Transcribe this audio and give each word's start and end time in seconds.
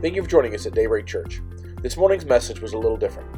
Thank 0.00 0.16
you 0.16 0.22
for 0.22 0.30
joining 0.30 0.54
us 0.54 0.64
at 0.64 0.72
Daybreak 0.72 1.04
Church. 1.04 1.42
This 1.82 1.98
morning's 1.98 2.24
message 2.24 2.62
was 2.62 2.72
a 2.72 2.78
little 2.78 2.96
different. 2.96 3.28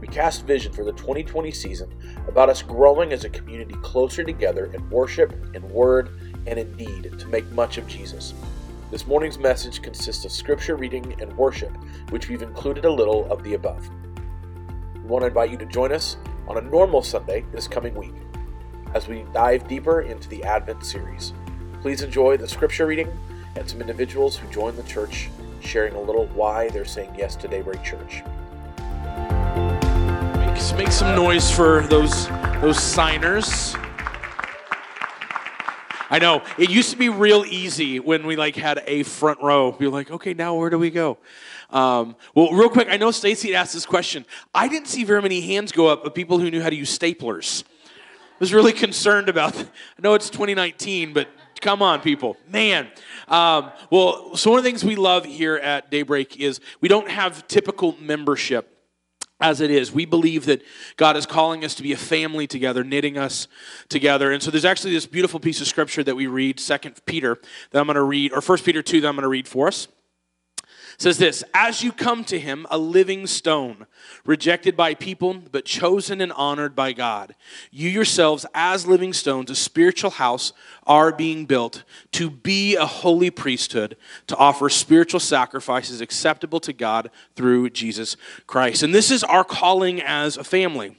We 0.00 0.06
cast 0.06 0.46
vision 0.46 0.72
for 0.72 0.84
the 0.84 0.92
2020 0.92 1.50
season 1.50 1.92
about 2.28 2.48
us 2.48 2.62
growing 2.62 3.12
as 3.12 3.24
a 3.24 3.28
community 3.28 3.74
closer 3.82 4.22
together 4.22 4.66
in 4.66 4.88
worship, 4.88 5.34
in 5.52 5.68
word, 5.68 6.10
and 6.46 6.60
in 6.60 6.76
deed 6.76 7.18
to 7.18 7.26
make 7.26 7.50
much 7.50 7.76
of 7.76 7.88
Jesus. 7.88 8.34
This 8.92 9.04
morning's 9.04 9.36
message 9.36 9.82
consists 9.82 10.24
of 10.24 10.30
scripture 10.30 10.76
reading 10.76 11.20
and 11.20 11.36
worship, 11.36 11.76
which 12.10 12.28
we've 12.28 12.42
included 12.42 12.84
a 12.84 12.92
little 12.92 13.28
of 13.28 13.42
the 13.42 13.54
above. 13.54 13.90
We 14.94 15.00
want 15.00 15.22
to 15.22 15.26
invite 15.26 15.50
you 15.50 15.56
to 15.56 15.66
join 15.66 15.90
us 15.90 16.18
on 16.46 16.56
a 16.56 16.60
normal 16.60 17.02
Sunday 17.02 17.44
this 17.50 17.66
coming 17.66 17.96
week 17.96 18.14
as 18.94 19.08
we 19.08 19.24
dive 19.34 19.66
deeper 19.66 20.02
into 20.02 20.28
the 20.28 20.44
Advent 20.44 20.86
series. 20.86 21.32
Please 21.80 22.00
enjoy 22.00 22.36
the 22.36 22.46
scripture 22.46 22.86
reading 22.86 23.10
and 23.56 23.68
some 23.68 23.80
individuals 23.80 24.36
who 24.36 24.46
join 24.52 24.76
the 24.76 24.84
church 24.84 25.28
sharing 25.62 25.94
a 25.94 26.00
little 26.00 26.26
why 26.28 26.68
they're 26.68 26.84
saying 26.84 27.14
yes 27.16 27.36
to 27.36 27.48
Daybreak 27.48 27.82
Church. 27.82 28.22
Make, 30.36 30.76
make 30.76 30.92
some 30.92 31.14
noise 31.16 31.50
for 31.50 31.82
those 31.88 32.28
those 32.60 32.78
signers. 32.78 33.74
I 36.12 36.18
know 36.18 36.42
it 36.58 36.68
used 36.68 36.90
to 36.90 36.96
be 36.96 37.08
real 37.08 37.42
easy 37.46 37.98
when 37.98 38.26
we 38.26 38.36
like 38.36 38.54
had 38.54 38.82
a 38.86 39.02
front 39.02 39.40
row. 39.40 39.72
Be 39.72 39.86
like, 39.86 40.10
okay, 40.10 40.34
now 40.34 40.54
where 40.54 40.68
do 40.68 40.78
we 40.78 40.90
go? 40.90 41.16
Um, 41.70 42.16
well, 42.34 42.52
real 42.52 42.68
quick, 42.68 42.88
I 42.90 42.98
know 42.98 43.10
Stacy 43.10 43.54
asked 43.54 43.72
this 43.72 43.86
question. 43.86 44.26
I 44.54 44.68
didn't 44.68 44.88
see 44.88 45.04
very 45.04 45.22
many 45.22 45.40
hands 45.40 45.72
go 45.72 45.86
up 45.86 46.04
of 46.04 46.12
people 46.12 46.38
who 46.38 46.50
knew 46.50 46.60
how 46.60 46.68
to 46.68 46.76
use 46.76 46.96
staplers. 46.96 47.64
I 47.64 48.36
was 48.38 48.52
really 48.52 48.72
concerned 48.74 49.30
about. 49.30 49.56
I 49.56 49.66
know 50.02 50.12
it's 50.12 50.28
2019, 50.28 51.14
but 51.14 51.28
Come 51.62 51.80
on, 51.80 52.00
people. 52.00 52.36
Man. 52.48 52.88
Um, 53.28 53.70
well, 53.88 54.36
so 54.36 54.50
one 54.50 54.58
of 54.58 54.64
the 54.64 54.68
things 54.68 54.84
we 54.84 54.96
love 54.96 55.24
here 55.24 55.56
at 55.56 55.90
Daybreak 55.90 56.38
is 56.38 56.60
we 56.80 56.88
don't 56.88 57.08
have 57.08 57.46
typical 57.46 57.96
membership 58.00 58.68
as 59.40 59.60
it 59.60 59.70
is. 59.70 59.92
We 59.92 60.04
believe 60.04 60.46
that 60.46 60.62
God 60.96 61.16
is 61.16 61.24
calling 61.24 61.64
us 61.64 61.76
to 61.76 61.84
be 61.84 61.92
a 61.92 61.96
family 61.96 62.48
together, 62.48 62.82
knitting 62.82 63.16
us 63.16 63.46
together. 63.88 64.32
And 64.32 64.42
so 64.42 64.50
there's 64.50 64.64
actually 64.64 64.92
this 64.92 65.06
beautiful 65.06 65.38
piece 65.38 65.60
of 65.60 65.68
scripture 65.68 66.02
that 66.02 66.16
we 66.16 66.26
read, 66.26 66.58
Second 66.58 67.00
Peter, 67.06 67.38
that 67.70 67.78
I'm 67.78 67.86
going 67.86 67.94
to 67.94 68.02
read, 68.02 68.32
or 68.32 68.40
First 68.40 68.64
Peter 68.64 68.82
2 68.82 69.00
that 69.00 69.08
I'm 69.08 69.14
going 69.14 69.22
to 69.22 69.28
read 69.28 69.46
for 69.46 69.68
us 69.68 69.86
says 70.98 71.18
this 71.18 71.44
As 71.54 71.82
you 71.82 71.92
come 71.92 72.24
to 72.24 72.38
him, 72.38 72.66
a 72.70 72.78
living 72.78 73.26
stone, 73.26 73.86
rejected 74.24 74.76
by 74.76 74.94
people, 74.94 75.34
but 75.34 75.64
chosen 75.64 76.20
and 76.20 76.32
honored 76.32 76.74
by 76.74 76.92
God, 76.92 77.34
you 77.70 77.88
yourselves, 77.88 78.46
as 78.54 78.86
living 78.86 79.12
stones, 79.12 79.50
a 79.50 79.54
spiritual 79.54 80.10
house, 80.10 80.52
are 80.86 81.12
being 81.12 81.46
built 81.46 81.84
to 82.12 82.30
be 82.30 82.76
a 82.76 82.86
holy 82.86 83.30
priesthood, 83.30 83.96
to 84.26 84.36
offer 84.36 84.68
spiritual 84.68 85.20
sacrifices 85.20 86.00
acceptable 86.00 86.60
to 86.60 86.72
God 86.72 87.10
through 87.36 87.70
Jesus 87.70 88.16
Christ. 88.46 88.82
And 88.82 88.94
this 88.94 89.10
is 89.10 89.24
our 89.24 89.44
calling 89.44 90.00
as 90.00 90.36
a 90.36 90.44
family. 90.44 90.96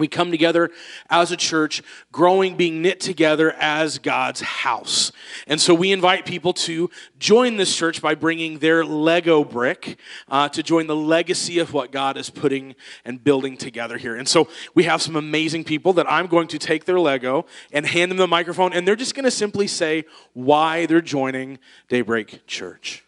We 0.00 0.08
come 0.08 0.32
together 0.32 0.70
as 1.08 1.30
a 1.30 1.36
church, 1.36 1.82
growing, 2.10 2.56
being 2.56 2.82
knit 2.82 2.98
together 2.98 3.52
as 3.52 3.98
God's 3.98 4.40
house. 4.40 5.12
And 5.46 5.60
so 5.60 5.74
we 5.74 5.92
invite 5.92 6.26
people 6.26 6.52
to 6.54 6.90
join 7.18 7.56
this 7.56 7.76
church 7.76 8.02
by 8.02 8.16
bringing 8.16 8.58
their 8.58 8.84
Lego 8.84 9.44
brick 9.44 9.98
uh, 10.28 10.48
to 10.48 10.62
join 10.62 10.88
the 10.88 10.96
legacy 10.96 11.60
of 11.60 11.72
what 11.72 11.92
God 11.92 12.16
is 12.16 12.30
putting 12.30 12.74
and 13.04 13.22
building 13.22 13.56
together 13.56 13.96
here. 13.96 14.16
And 14.16 14.26
so 14.26 14.48
we 14.74 14.84
have 14.84 15.00
some 15.00 15.14
amazing 15.14 15.62
people 15.62 15.92
that 15.92 16.10
I'm 16.10 16.26
going 16.26 16.48
to 16.48 16.58
take 16.58 16.86
their 16.86 16.98
Lego 16.98 17.46
and 17.72 17.86
hand 17.86 18.10
them 18.10 18.18
the 18.18 18.26
microphone, 18.26 18.72
and 18.72 18.88
they're 18.88 18.96
just 18.96 19.14
going 19.14 19.24
to 19.24 19.30
simply 19.30 19.66
say 19.66 20.04
why 20.32 20.86
they're 20.86 21.00
joining 21.00 21.58
Daybreak 21.88 22.46
Church. 22.46 23.04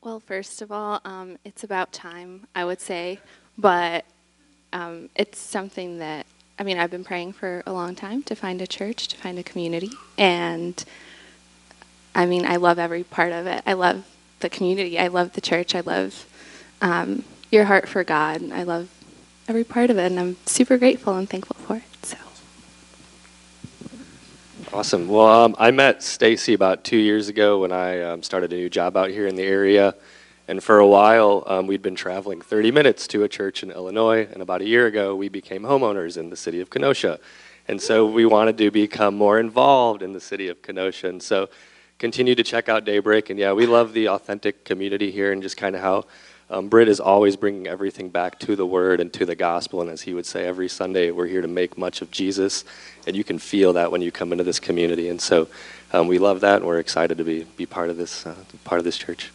Well, 0.00 0.20
first 0.20 0.62
of 0.62 0.72
all, 0.72 1.00
um, 1.04 1.36
it's 1.44 1.64
about 1.64 1.92
time, 1.92 2.46
I 2.54 2.64
would 2.64 2.80
say. 2.80 3.20
But 3.58 4.04
um, 4.72 5.08
it's 5.14 5.38
something 5.38 5.98
that 5.98 6.26
I 6.58 6.62
mean 6.62 6.78
I've 6.78 6.90
been 6.90 7.04
praying 7.04 7.32
for 7.32 7.62
a 7.66 7.72
long 7.72 7.94
time 7.94 8.22
to 8.24 8.34
find 8.34 8.60
a 8.60 8.66
church, 8.66 9.08
to 9.08 9.16
find 9.16 9.38
a 9.38 9.42
community, 9.42 9.90
and 10.16 10.84
I 12.14 12.26
mean 12.26 12.46
I 12.46 12.56
love 12.56 12.78
every 12.78 13.04
part 13.04 13.32
of 13.32 13.46
it. 13.46 13.62
I 13.66 13.74
love 13.74 14.04
the 14.40 14.48
community. 14.48 14.98
I 14.98 15.08
love 15.08 15.32
the 15.32 15.40
church. 15.40 15.74
I 15.74 15.80
love 15.80 16.26
um, 16.80 17.24
your 17.50 17.64
heart 17.64 17.88
for 17.88 18.04
God. 18.04 18.52
I 18.52 18.62
love 18.62 18.88
every 19.48 19.64
part 19.64 19.90
of 19.90 19.98
it, 19.98 20.06
and 20.06 20.20
I'm 20.20 20.36
super 20.46 20.76
grateful 20.78 21.16
and 21.16 21.28
thankful 21.28 21.56
for 21.56 21.76
it. 21.76 21.82
So. 22.06 22.16
Awesome. 24.72 25.08
Well, 25.08 25.26
um, 25.26 25.56
I 25.58 25.70
met 25.70 26.02
Stacy 26.02 26.52
about 26.52 26.84
two 26.84 26.98
years 26.98 27.28
ago 27.28 27.60
when 27.60 27.72
I 27.72 28.02
um, 28.02 28.22
started 28.22 28.52
a 28.52 28.56
new 28.56 28.68
job 28.68 28.96
out 28.96 29.08
here 29.08 29.26
in 29.26 29.34
the 29.34 29.42
area. 29.42 29.94
And 30.48 30.64
for 30.64 30.78
a 30.78 30.86
while, 30.86 31.44
um, 31.46 31.66
we'd 31.66 31.82
been 31.82 31.94
traveling 31.94 32.40
30 32.40 32.70
minutes 32.70 33.06
to 33.08 33.22
a 33.22 33.28
church 33.28 33.62
in 33.62 33.70
Illinois. 33.70 34.26
And 34.32 34.40
about 34.40 34.62
a 34.62 34.66
year 34.66 34.86
ago, 34.86 35.14
we 35.14 35.28
became 35.28 35.62
homeowners 35.62 36.16
in 36.16 36.30
the 36.30 36.36
city 36.36 36.62
of 36.62 36.70
Kenosha. 36.70 37.20
And 37.68 37.82
so 37.82 38.06
we 38.06 38.24
wanted 38.24 38.56
to 38.56 38.70
become 38.70 39.14
more 39.14 39.38
involved 39.38 40.02
in 40.02 40.14
the 40.14 40.20
city 40.20 40.48
of 40.48 40.62
Kenosha. 40.62 41.10
And 41.10 41.22
so 41.22 41.50
continue 41.98 42.34
to 42.34 42.42
check 42.42 42.70
out 42.70 42.86
Daybreak. 42.86 43.28
And 43.28 43.38
yeah, 43.38 43.52
we 43.52 43.66
love 43.66 43.92
the 43.92 44.08
authentic 44.08 44.64
community 44.64 45.10
here 45.10 45.32
and 45.32 45.42
just 45.42 45.58
kind 45.58 45.76
of 45.76 45.82
how 45.82 46.06
um, 46.48 46.70
Britt 46.70 46.88
is 46.88 46.98
always 46.98 47.36
bringing 47.36 47.66
everything 47.66 48.08
back 48.08 48.38
to 48.38 48.56
the 48.56 48.64
Word 48.64 49.00
and 49.00 49.12
to 49.12 49.26
the 49.26 49.34
gospel. 49.34 49.82
And 49.82 49.90
as 49.90 50.00
he 50.00 50.14
would 50.14 50.24
say, 50.24 50.46
every 50.46 50.68
Sunday 50.68 51.10
we're 51.10 51.26
here 51.26 51.42
to 51.42 51.48
make 51.48 51.76
much 51.76 52.00
of 52.00 52.10
Jesus. 52.10 52.64
And 53.06 53.14
you 53.14 53.22
can 53.22 53.38
feel 53.38 53.74
that 53.74 53.92
when 53.92 54.00
you 54.00 54.10
come 54.10 54.32
into 54.32 54.44
this 54.44 54.60
community. 54.60 55.10
And 55.10 55.20
so 55.20 55.48
um, 55.92 56.08
we 56.08 56.18
love 56.18 56.40
that, 56.40 56.56
and 56.56 56.64
we're 56.64 56.78
excited 56.78 57.18
to 57.18 57.24
be, 57.24 57.44
be 57.58 57.66
part 57.66 57.90
of 57.90 57.98
this 57.98 58.24
uh, 58.24 58.34
part 58.64 58.78
of 58.78 58.86
this 58.86 58.96
church. 58.96 59.30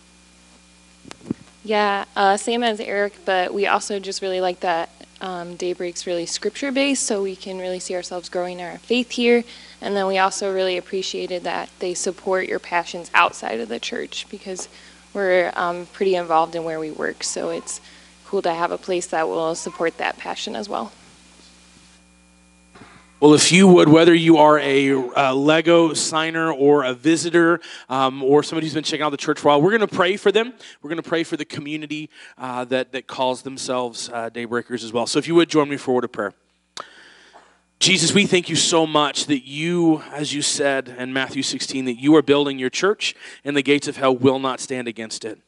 Yeah, 1.64 2.06
uh, 2.16 2.36
same 2.36 2.62
as 2.62 2.82
Eric, 2.82 3.14
but 3.24 3.54
we 3.54 3.68
also 3.68 3.98
just 4.00 4.22
really 4.22 4.42
like 4.42 4.60
that 4.60 4.90
um, 5.22 5.56
Daybreak's 5.56 6.06
really 6.06 6.26
scripture 6.26 6.74
based, 6.74 7.06
so 7.06 7.24
we 7.24 7.38
can 7.38 7.58
really 7.58 7.80
see 7.80 7.96
ourselves 7.96 8.28
growing 8.28 8.62
our 8.62 8.78
faith 8.80 9.12
here. 9.12 9.46
And 9.80 9.96
then 9.96 10.08
we 10.08 10.18
also 10.18 10.54
really 10.54 10.78
appreciated 10.78 11.44
that 11.44 11.70
they 11.80 11.94
support 11.94 12.48
your 12.50 12.60
passions 12.60 13.10
outside 13.14 13.62
of 13.62 13.70
the 13.70 13.80
church 13.80 14.28
because 14.30 14.68
we're 15.14 15.54
um, 15.56 15.86
pretty 15.94 16.16
involved 16.16 16.54
in 16.56 16.66
where 16.66 16.80
we 16.80 16.92
work, 16.92 17.24
so 17.24 17.50
it's 17.50 17.80
cool 18.26 18.42
to 18.42 18.54
have 18.54 18.72
a 18.72 18.78
place 18.78 19.08
that 19.08 19.30
will 19.30 19.56
support 19.56 19.98
that 20.00 20.18
passion 20.18 20.58
as 20.58 20.68
well. 20.68 20.92
Well, 23.24 23.36
if 23.36 23.54
you 23.54 23.70
would, 23.70 23.88
whether 23.88 24.14
you 24.14 24.36
are 24.40 24.60
a, 24.60 24.90
a 24.90 25.34
Lego 25.34 25.94
signer 25.94 26.52
or 26.52 26.84
a 26.84 26.94
visitor 26.94 27.62
um, 27.88 28.22
or 28.22 28.44
somebody 28.44 28.68
who's 28.68 28.74
been 28.74 28.84
checking 28.84 29.02
out 29.02 29.12
the 29.12 29.16
church 29.16 29.40
for 29.40 29.48
a 29.48 29.52
while, 29.52 29.62
we're 29.62 29.70
going 29.70 29.80
to 29.80 29.88
pray 29.88 30.18
for 30.18 30.30
them. 30.30 30.52
We're 30.82 30.90
going 30.90 31.02
to 31.02 31.08
pray 31.08 31.24
for 31.24 31.38
the 31.38 31.46
community 31.46 32.10
uh, 32.38 32.66
that, 32.66 32.92
that 32.92 33.08
calls 33.08 33.44
themselves 33.44 34.10
uh, 34.10 34.30
Daybreakers 34.30 34.84
as 34.84 34.92
well. 34.92 35.08
So 35.08 35.20
if 35.20 35.28
you 35.30 35.36
would 35.36 35.48
join 35.48 35.70
me 35.70 35.78
for 35.78 35.92
a 35.92 35.94
word 35.94 36.04
of 36.04 36.12
prayer. 36.12 36.34
Jesus, 37.80 38.14
we 38.14 38.26
thank 38.26 38.50
you 38.50 38.58
so 38.58 38.86
much 38.86 39.28
that 39.28 39.48
you, 39.48 40.04
as 40.12 40.34
you 40.34 40.42
said 40.42 40.90
in 40.90 41.14
Matthew 41.14 41.44
16, 41.44 41.86
that 41.86 42.02
you 42.02 42.14
are 42.18 42.22
building 42.22 42.60
your 42.60 42.70
church 42.70 43.16
and 43.46 43.56
the 43.56 43.64
gates 43.64 43.88
of 43.88 43.96
hell 43.96 44.14
will 44.14 44.40
not 44.40 44.60
stand 44.60 44.90
against 44.90 45.24
it. 45.24 45.40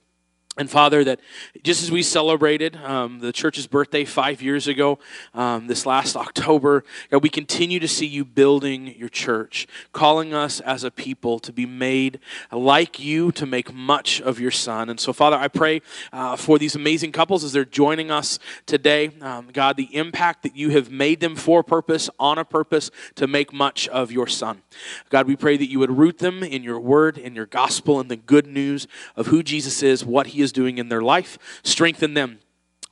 And 0.58 0.70
Father, 0.70 1.04
that 1.04 1.20
just 1.64 1.84
as 1.84 1.92
we 1.92 2.02
celebrated 2.02 2.78
um, 2.78 3.20
the 3.20 3.34
church's 3.34 3.68
birthday 3.68 4.06
five 4.06 4.42
years 4.42 4.68
ago, 4.68 5.00
um, 5.34 5.68
this 5.68 5.86
last 5.86 6.16
October, 6.16 6.86
God, 7.12 7.22
we 7.24 7.30
continue 7.30 7.78
to 7.82 7.90
see 7.90 8.06
you 8.06 8.24
building 8.24 8.96
your 8.98 9.10
church, 9.10 9.68
calling 9.92 10.34
us 10.34 10.62
as 10.62 10.86
a 10.86 10.92
people 10.92 11.40
to 11.40 11.52
be 11.52 11.66
made 11.66 12.20
like 12.54 13.00
you, 13.00 13.34
to 13.34 13.46
make 13.46 13.74
much 13.74 14.22
of 14.22 14.40
your 14.40 14.52
Son. 14.52 14.90
And 14.90 14.98
so, 14.98 15.12
Father, 15.12 15.36
I 15.36 15.50
pray 15.50 15.82
uh, 16.14 16.38
for 16.38 16.58
these 16.58 16.74
amazing 16.74 17.12
couples 17.12 17.44
as 17.44 17.52
they're 17.52 17.66
joining 17.66 18.10
us 18.10 18.40
today. 18.66 19.12
Um, 19.20 19.50
God, 19.52 19.76
the 19.76 19.94
impact 19.94 20.44
that 20.44 20.56
you 20.56 20.70
have 20.70 20.90
made 20.90 21.20
them 21.20 21.36
for 21.36 21.64
purpose, 21.64 22.10
on 22.18 22.38
a 22.38 22.46
purpose, 22.46 22.92
to 23.16 23.28
make 23.28 23.52
much 23.52 23.90
of 23.90 24.10
your 24.10 24.28
Son. 24.28 24.62
God, 25.10 25.28
we 25.28 25.36
pray 25.36 25.58
that 25.58 25.70
you 25.70 25.80
would 25.80 25.98
root 25.98 26.20
them 26.20 26.44
in 26.44 26.64
your 26.64 26.80
word, 26.80 27.18
in 27.18 27.36
your 27.36 27.46
gospel, 27.46 28.00
in 28.00 28.08
the 28.08 28.16
good 28.16 28.48
news 28.48 28.88
of 29.18 29.28
who 29.28 29.44
Jesus 29.44 29.84
is, 29.84 30.06
what 30.06 30.28
he 30.28 30.42
is 30.42 30.45
doing 30.52 30.78
in 30.78 30.90
their 30.90 31.02
life. 31.02 31.38
Strengthen 31.64 32.14
them. 32.14 32.40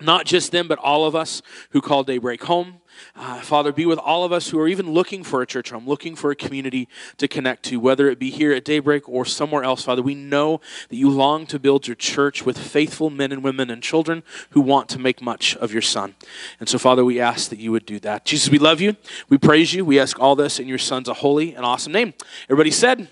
Not 0.02 0.26
just 0.26 0.52
them, 0.52 0.68
but 0.68 0.80
all 0.80 1.06
of 1.06 1.16
us 1.16 1.42
who 1.70 1.80
call 1.80 2.04
Daybreak 2.04 2.44
home. 2.44 2.82
Uh, 3.16 3.40
Father, 3.42 3.72
be 3.72 3.86
with 3.86 4.00
all 4.00 4.24
of 4.24 4.32
us 4.32 4.50
who 4.50 4.60
are 4.60 4.68
even 4.68 4.92
looking 4.92 5.24
for 5.24 5.42
a 5.42 5.46
church 5.46 5.70
home, 5.70 5.88
looking 5.88 6.16
for 6.16 6.32
a 6.32 6.36
community 6.36 6.88
to 7.18 7.28
connect 7.28 7.64
to, 7.64 7.80
whether 7.80 8.10
it 8.10 8.20
be 8.20 8.30
here 8.30 8.52
at 8.52 8.66
Daybreak 8.66 9.08
or 9.08 9.24
somewhere 9.24 9.64
else. 9.64 9.84
Father, 9.84 10.02
we 10.02 10.16
know 10.16 10.62
that 10.90 10.96
you 10.96 11.10
long 11.10 11.46
to 11.48 11.60
build 11.60 11.88
your 11.88 11.96
church 11.96 12.46
with 12.46 12.58
faithful 12.58 13.10
men 13.10 13.32
and 13.32 13.44
women 13.44 13.70
and 13.70 13.82
children 13.82 14.24
who 14.52 14.62
want 14.62 14.90
to 14.90 15.00
make 15.00 15.22
much 15.22 15.56
of 15.58 15.72
your 15.72 15.82
Son. 15.82 16.16
And 16.60 16.68
so, 16.68 16.78
Father, 16.78 17.06
we 17.06 17.20
ask 17.20 17.50
that 17.50 17.60
you 17.60 17.72
would 17.72 17.86
do 17.86 18.00
that. 18.00 18.26
Jesus, 18.26 18.50
we 18.50 18.60
love 18.60 18.82
you. 18.82 18.96
We 19.30 19.38
praise 19.38 19.74
you. 19.74 19.86
We 19.86 20.00
ask 20.00 20.20
all 20.20 20.36
this 20.36 20.60
in 20.60 20.68
your 20.68 20.80
Son's 20.80 21.08
a 21.08 21.14
holy 21.14 21.56
and 21.56 21.66
awesome 21.66 21.94
name. 21.94 22.14
Everybody 22.46 22.72
said, 22.72 23.08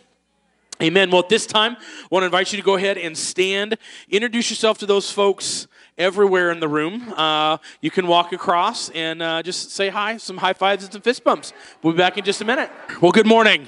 Amen. 0.81 1.11
Well, 1.11 1.19
at 1.21 1.29
this 1.29 1.45
time, 1.45 1.77
I 1.79 2.07
want 2.09 2.23
to 2.23 2.25
invite 2.25 2.51
you 2.51 2.57
to 2.57 2.63
go 2.63 2.73
ahead 2.73 2.97
and 2.97 3.15
stand, 3.15 3.77
introduce 4.09 4.49
yourself 4.49 4.79
to 4.79 4.87
those 4.87 5.11
folks 5.11 5.67
everywhere 5.95 6.49
in 6.49 6.59
the 6.59 6.67
room. 6.67 7.13
Uh, 7.15 7.59
you 7.81 7.91
can 7.91 8.07
walk 8.07 8.33
across 8.33 8.89
and 8.89 9.21
uh, 9.21 9.43
just 9.43 9.69
say 9.69 9.89
hi, 9.89 10.17
some 10.17 10.37
high 10.37 10.53
fives 10.53 10.83
and 10.83 10.91
some 10.91 11.03
fist 11.03 11.23
bumps. 11.23 11.53
We'll 11.83 11.93
be 11.93 11.97
back 11.97 12.17
in 12.17 12.25
just 12.25 12.41
a 12.41 12.45
minute. 12.45 12.71
Well, 12.99 13.11
good 13.11 13.27
morning. 13.27 13.67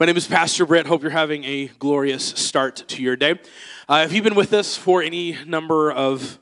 My 0.00 0.06
name 0.06 0.16
is 0.16 0.26
Pastor 0.26 0.64
Britt. 0.64 0.86
Hope 0.86 1.02
you're 1.02 1.10
having 1.10 1.44
a 1.44 1.66
glorious 1.78 2.24
start 2.24 2.76
to 2.88 3.02
your 3.02 3.16
day. 3.16 3.38
Uh, 3.86 4.04
if 4.06 4.14
you've 4.14 4.24
been 4.24 4.34
with 4.34 4.54
us 4.54 4.78
for 4.78 5.02
any 5.02 5.36
number 5.44 5.92
of 5.92 6.38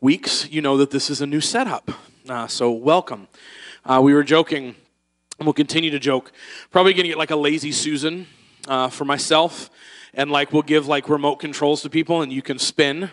weeks, 0.00 0.48
you 0.50 0.62
know 0.62 0.78
that 0.78 0.90
this 0.90 1.10
is 1.10 1.20
a 1.20 1.26
new 1.26 1.42
setup. 1.42 1.90
Uh, 2.26 2.46
so, 2.46 2.70
welcome. 2.70 3.28
Uh, 3.84 4.00
we 4.02 4.14
were 4.14 4.24
joking, 4.24 4.74
and 5.38 5.46
we'll 5.46 5.52
continue 5.52 5.90
to 5.90 5.98
joke. 5.98 6.32
Probably 6.70 6.94
going 6.94 7.04
to 7.04 7.08
get 7.08 7.18
like 7.18 7.30
a 7.30 7.36
lazy 7.36 7.72
Susan 7.72 8.26
uh, 8.68 8.88
for 8.88 9.04
myself, 9.04 9.70
and 10.14 10.30
like 10.30 10.52
we'll 10.52 10.62
give 10.62 10.86
like 10.86 11.08
remote 11.08 11.36
controls 11.36 11.82
to 11.82 11.90
people, 11.90 12.22
and 12.22 12.32
you 12.32 12.42
can 12.42 12.58
spin 12.58 13.10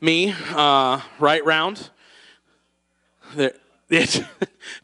me 0.00 0.34
uh, 0.50 1.00
right 1.18 1.44
round. 1.44 1.90
There. 3.34 3.52
It's 3.90 4.20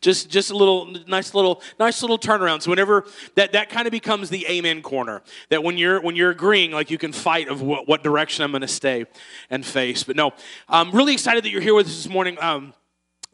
just 0.00 0.30
just 0.30 0.50
a 0.50 0.56
little 0.56 0.86
nice 1.06 1.34
little 1.34 1.60
nice 1.78 2.00
little 2.00 2.18
turnaround. 2.18 2.62
So 2.62 2.70
whenever 2.70 3.04
that 3.34 3.52
that 3.52 3.68
kind 3.68 3.86
of 3.86 3.90
becomes 3.90 4.30
the 4.30 4.46
amen 4.46 4.80
corner. 4.80 5.20
That 5.50 5.62
when 5.62 5.76
you're 5.76 6.00
when 6.00 6.16
you're 6.16 6.30
agreeing, 6.30 6.70
like 6.70 6.90
you 6.90 6.96
can 6.96 7.12
fight 7.12 7.48
of 7.48 7.60
what, 7.60 7.86
what 7.86 8.02
direction 8.02 8.44
I'm 8.44 8.50
going 8.50 8.62
to 8.62 8.68
stay 8.68 9.04
and 9.50 9.64
face. 9.64 10.04
But 10.04 10.16
no, 10.16 10.32
I'm 10.70 10.90
really 10.90 11.12
excited 11.12 11.44
that 11.44 11.50
you're 11.50 11.60
here 11.60 11.74
with 11.74 11.86
us 11.86 11.96
this 11.96 12.08
morning. 12.08 12.38
Um, 12.40 12.72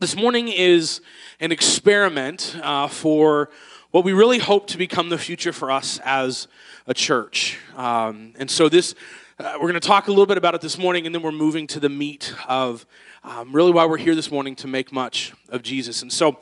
this 0.01 0.17
morning 0.17 0.49
is 0.49 1.03
an 1.39 1.53
experiment 1.53 2.57
uh, 2.63 2.89
for 2.89 3.51
what 3.91 4.05
we 4.05 4.13
really 4.13 4.39
hope 4.39 4.69
to 4.69 4.79
become 4.79 5.09
the 5.09 5.19
future 5.19 5.53
for 5.53 5.71
us 5.71 5.99
as 6.05 6.47
a 6.87 6.95
church. 6.95 7.59
Um, 7.77 8.35
and 8.39 8.51
so 8.51 8.69
this 8.69 8.95
uh, 9.41 9.55
we're 9.55 9.69
going 9.69 9.75
to 9.75 9.81
talk 9.81 10.07
a 10.07 10.11
little 10.11 10.27
bit 10.27 10.37
about 10.37 10.55
it 10.55 10.61
this 10.61 10.77
morning, 10.77 11.07
and 11.07 11.15
then 11.15 11.23
we're 11.23 11.33
moving 11.33 11.67
to 11.67 11.81
the 11.81 11.89
meat 11.89 12.35
of 12.47 12.85
um, 13.25 13.53
really 13.53 13.71
why 13.71 13.87
we're 13.87 13.97
here 13.97 14.15
this 14.15 14.31
morning 14.31 14.55
to 14.55 14.69
make 14.69 14.93
much 14.93 15.33
of 15.49 15.63
Jesus. 15.63 16.03
And 16.03 16.13
so 16.13 16.39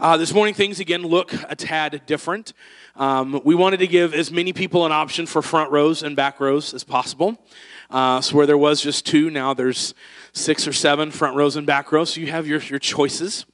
uh, 0.00 0.16
this 0.16 0.34
morning, 0.34 0.52
things 0.52 0.80
again 0.80 1.02
look 1.02 1.32
a 1.48 1.54
tad 1.54 2.02
different. 2.06 2.52
Um, 2.96 3.40
we 3.44 3.54
wanted 3.54 3.78
to 3.78 3.86
give 3.86 4.12
as 4.12 4.32
many 4.32 4.52
people 4.52 4.84
an 4.84 4.90
option 4.90 5.24
for 5.24 5.40
front 5.40 5.70
rows 5.70 6.02
and 6.02 6.16
back 6.16 6.40
rows 6.40 6.74
as 6.74 6.82
possible. 6.82 7.38
Uh, 7.88 8.20
so 8.20 8.36
where 8.36 8.46
there 8.46 8.58
was 8.58 8.80
just 8.80 9.06
two, 9.06 9.30
now 9.30 9.54
there's 9.54 9.94
six 10.32 10.66
or 10.66 10.72
seven 10.72 11.12
front 11.12 11.36
rows 11.36 11.54
and 11.54 11.64
back 11.66 11.92
rows. 11.92 12.10
So 12.10 12.20
you 12.20 12.26
have 12.32 12.48
your, 12.48 12.60
your 12.62 12.80
choices 12.80 13.46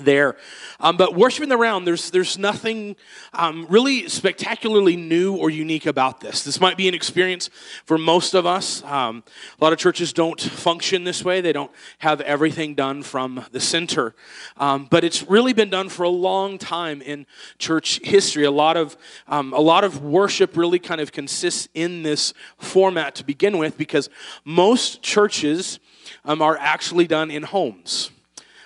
there. 0.00 0.36
Um, 0.80 0.96
but 0.96 1.14
worshiping 1.14 1.48
the 1.48 1.56
round, 1.56 1.86
there's, 1.86 2.10
there's 2.10 2.38
nothing 2.38 2.96
um, 3.34 3.66
really 3.68 4.08
spectacularly 4.08 4.96
new 4.96 5.36
or 5.36 5.50
unique 5.50 5.86
about 5.86 6.20
this. 6.20 6.44
This 6.44 6.60
might 6.60 6.76
be 6.76 6.88
an 6.88 6.94
experience 6.94 7.50
for 7.84 7.98
most 7.98 8.34
of 8.34 8.46
us. 8.46 8.82
Um, 8.84 9.22
a 9.60 9.64
lot 9.64 9.72
of 9.72 9.78
churches 9.78 10.12
don't 10.12 10.40
function 10.40 11.04
this 11.04 11.24
way, 11.24 11.40
they 11.40 11.52
don't 11.52 11.70
have 11.98 12.20
everything 12.22 12.74
done 12.74 13.02
from 13.02 13.44
the 13.52 13.60
center. 13.60 14.14
Um, 14.56 14.86
but 14.90 15.04
it's 15.04 15.28
really 15.28 15.52
been 15.52 15.70
done 15.70 15.88
for 15.88 16.04
a 16.04 16.08
long 16.08 16.58
time 16.58 17.02
in 17.02 17.26
church 17.58 18.00
history. 18.02 18.44
A 18.44 18.50
lot, 18.50 18.76
of, 18.76 18.96
um, 19.28 19.52
a 19.52 19.60
lot 19.60 19.84
of 19.84 20.02
worship 20.02 20.56
really 20.56 20.78
kind 20.78 21.00
of 21.00 21.12
consists 21.12 21.68
in 21.74 22.02
this 22.02 22.32
format 22.56 23.14
to 23.16 23.24
begin 23.24 23.58
with 23.58 23.76
because 23.76 24.08
most 24.44 25.02
churches 25.02 25.78
um, 26.24 26.40
are 26.40 26.56
actually 26.56 27.06
done 27.06 27.30
in 27.30 27.42
homes. 27.42 28.10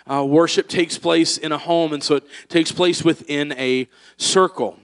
Uh, 0.08 0.24
worship 0.24 0.68
takes 0.68 0.98
place 0.98 1.36
in 1.36 1.52
a 1.52 1.58
home, 1.58 1.92
and 1.92 2.02
so 2.02 2.16
it 2.16 2.24
takes 2.48 2.70
place 2.70 3.04
within 3.04 3.52
a 3.52 3.88
circle. 4.16 4.78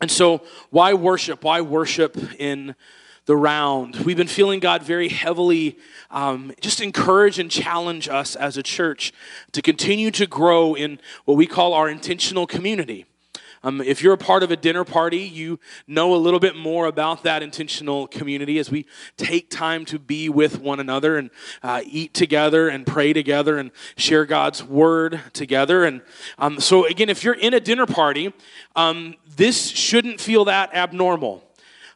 And 0.00 0.10
so, 0.10 0.42
why 0.70 0.94
worship? 0.94 1.44
Why 1.44 1.60
worship 1.60 2.16
in 2.38 2.74
the 3.26 3.36
round? 3.36 3.96
We've 3.96 4.16
been 4.16 4.26
feeling 4.26 4.60
God 4.60 4.82
very 4.82 5.08
heavily 5.08 5.78
um, 6.10 6.52
just 6.60 6.80
encourage 6.80 7.38
and 7.38 7.50
challenge 7.50 8.08
us 8.08 8.34
as 8.36 8.56
a 8.56 8.62
church 8.62 9.12
to 9.52 9.62
continue 9.62 10.10
to 10.12 10.26
grow 10.26 10.74
in 10.74 10.98
what 11.24 11.36
we 11.36 11.46
call 11.46 11.72
our 11.74 11.88
intentional 11.88 12.46
community. 12.46 13.06
Um, 13.62 13.82
if 13.82 14.02
you're 14.02 14.14
a 14.14 14.18
part 14.18 14.42
of 14.42 14.50
a 14.50 14.56
dinner 14.56 14.84
party, 14.84 15.18
you 15.18 15.60
know 15.86 16.14
a 16.14 16.16
little 16.16 16.40
bit 16.40 16.56
more 16.56 16.86
about 16.86 17.24
that 17.24 17.42
intentional 17.42 18.06
community 18.06 18.58
as 18.58 18.70
we 18.70 18.86
take 19.18 19.50
time 19.50 19.84
to 19.86 19.98
be 19.98 20.30
with 20.30 20.60
one 20.60 20.80
another 20.80 21.18
and 21.18 21.30
uh, 21.62 21.82
eat 21.84 22.14
together 22.14 22.70
and 22.70 22.86
pray 22.86 23.12
together 23.12 23.58
and 23.58 23.70
share 23.96 24.24
God's 24.24 24.64
word 24.64 25.20
together. 25.34 25.84
And 25.84 26.00
um, 26.38 26.58
so, 26.58 26.86
again, 26.86 27.10
if 27.10 27.22
you're 27.22 27.34
in 27.34 27.52
a 27.52 27.60
dinner 27.60 27.84
party, 27.84 28.32
um, 28.76 29.14
this 29.36 29.68
shouldn't 29.68 30.22
feel 30.22 30.46
that 30.46 30.74
abnormal. 30.74 31.44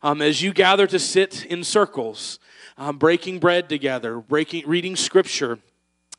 Um, 0.02 0.20
as 0.20 0.42
you 0.42 0.52
gather 0.52 0.86
to 0.86 0.98
sit 0.98 1.46
in 1.46 1.64
circles, 1.64 2.38
um, 2.76 2.98
breaking 2.98 3.38
bread 3.38 3.70
together, 3.70 4.18
breaking, 4.18 4.64
reading 4.66 4.96
scripture 4.96 5.58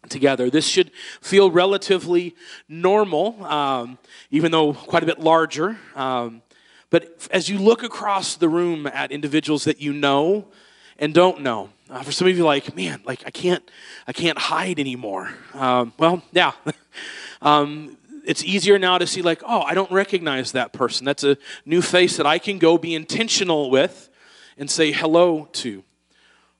together. 0.09 0.49
This 0.49 0.67
should 0.67 0.91
feel 1.21 1.51
relatively 1.51 2.35
normal, 2.67 3.43
um, 3.45 3.97
even 4.31 4.51
though 4.51 4.73
quite 4.73 5.03
a 5.03 5.05
bit 5.05 5.19
larger. 5.19 5.77
Um, 5.95 6.41
but 6.89 7.27
as 7.31 7.49
you 7.49 7.57
look 7.57 7.83
across 7.83 8.35
the 8.35 8.49
room 8.49 8.87
at 8.87 9.11
individuals 9.11 9.63
that 9.65 9.81
you 9.81 9.93
know 9.93 10.47
and 10.97 11.13
don't 11.13 11.41
know, 11.41 11.69
uh, 11.89 12.01
for 12.01 12.11
some 12.11 12.27
of 12.27 12.37
you, 12.37 12.43
like, 12.43 12.75
man, 12.75 13.01
like 13.05 13.23
I 13.25 13.31
can't, 13.31 13.69
I 14.07 14.13
can't 14.13 14.37
hide 14.37 14.79
anymore. 14.79 15.29
Um, 15.53 15.93
well, 15.97 16.23
yeah, 16.31 16.53
um, 17.41 17.97
it's 18.25 18.43
easier 18.43 18.79
now 18.79 18.97
to 18.97 19.05
see 19.05 19.21
like, 19.21 19.41
oh, 19.45 19.61
I 19.61 19.73
don't 19.73 19.91
recognize 19.91 20.51
that 20.53 20.73
person. 20.73 21.05
That's 21.05 21.23
a 21.23 21.37
new 21.65 21.81
face 21.81 22.17
that 22.17 22.25
I 22.25 22.39
can 22.39 22.57
go 22.57 22.77
be 22.77 22.95
intentional 22.95 23.69
with 23.69 24.09
and 24.57 24.69
say 24.69 24.91
hello 24.91 25.47
to. 25.53 25.83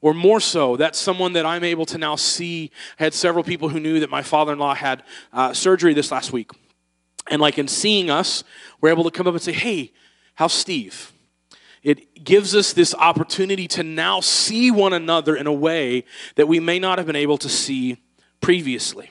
Or 0.06 0.14
more 0.14 0.40
so, 0.40 0.78
that's 0.78 1.00
someone 1.00 1.34
that 1.34 1.48
I'm 1.48 1.64
able 1.64 1.88
to 1.88 1.98
now 1.98 2.16
see. 2.16 2.70
I 3.00 3.06
had 3.06 3.16
several 3.16 3.44
people 3.44 3.70
who 3.70 3.80
knew 3.80 4.00
that 4.02 4.10
my 4.12 4.22
father 4.22 4.54
in 4.54 4.60
law 4.60 4.76
had 4.76 5.02
uh, 5.34 5.52
surgery 5.52 5.96
this 5.96 6.12
last 6.12 6.32
week. 6.32 6.52
And 7.32 7.42
like 7.42 7.58
in 7.58 7.68
seeing 7.68 8.12
us, 8.12 8.44
we're 8.80 8.92
able 8.92 9.04
to 9.06 9.10
come 9.10 9.26
up 9.26 9.34
and 9.34 9.42
say, 9.42 9.52
hey, 9.52 9.94
how's 10.36 10.54
Steve? 10.54 11.12
It 11.82 12.24
gives 12.24 12.56
us 12.56 12.72
this 12.72 12.94
opportunity 12.94 13.68
to 13.70 13.82
now 13.82 14.20
see 14.20 14.70
one 14.70 14.94
another 14.94 15.36
in 15.36 15.48
a 15.48 15.52
way 15.52 16.04
that 16.36 16.48
we 16.48 16.60
may 16.60 16.78
not 16.78 17.00
have 17.00 17.08
been 17.08 17.16
able 17.16 17.40
to 17.40 17.50
see 17.50 17.98
previously. 18.42 19.10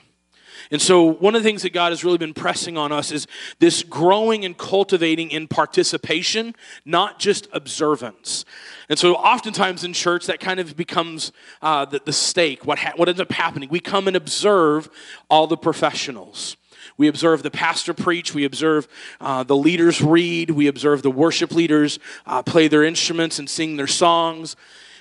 And 0.71 0.81
so, 0.81 1.03
one 1.03 1.35
of 1.35 1.43
the 1.43 1.47
things 1.47 1.61
that 1.61 1.73
God 1.73 1.91
has 1.91 2.03
really 2.03 2.17
been 2.17 2.33
pressing 2.33 2.77
on 2.77 2.91
us 2.91 3.11
is 3.11 3.27
this 3.59 3.83
growing 3.83 4.45
and 4.45 4.57
cultivating 4.57 5.31
in 5.31 5.47
participation, 5.47 6.55
not 6.85 7.19
just 7.19 7.47
observance. 7.53 8.45
And 8.89 8.97
so, 8.97 9.15
oftentimes 9.15 9.83
in 9.83 9.93
church, 9.93 10.25
that 10.25 10.39
kind 10.39 10.59
of 10.59 10.75
becomes 10.75 11.31
uh, 11.61 11.85
the, 11.85 12.01
the 12.03 12.13
stake. 12.13 12.65
What, 12.65 12.79
ha- 12.79 12.93
what 12.95 13.09
ends 13.09 13.21
up 13.21 13.31
happening? 13.31 13.69
We 13.69 13.79
come 13.79 14.07
and 14.07 14.15
observe 14.15 14.89
all 15.29 15.47
the 15.47 15.57
professionals. 15.57 16.57
We 16.97 17.07
observe 17.07 17.43
the 17.43 17.51
pastor 17.51 17.93
preach. 17.93 18.33
We 18.33 18.45
observe 18.45 18.87
uh, 19.19 19.43
the 19.43 19.55
leaders 19.55 20.01
read. 20.01 20.51
We 20.51 20.67
observe 20.67 21.01
the 21.01 21.11
worship 21.11 21.51
leaders 21.51 21.99
uh, 22.25 22.41
play 22.43 22.67
their 22.67 22.83
instruments 22.83 23.39
and 23.39 23.49
sing 23.49 23.75
their 23.75 23.87
songs. 23.87 24.55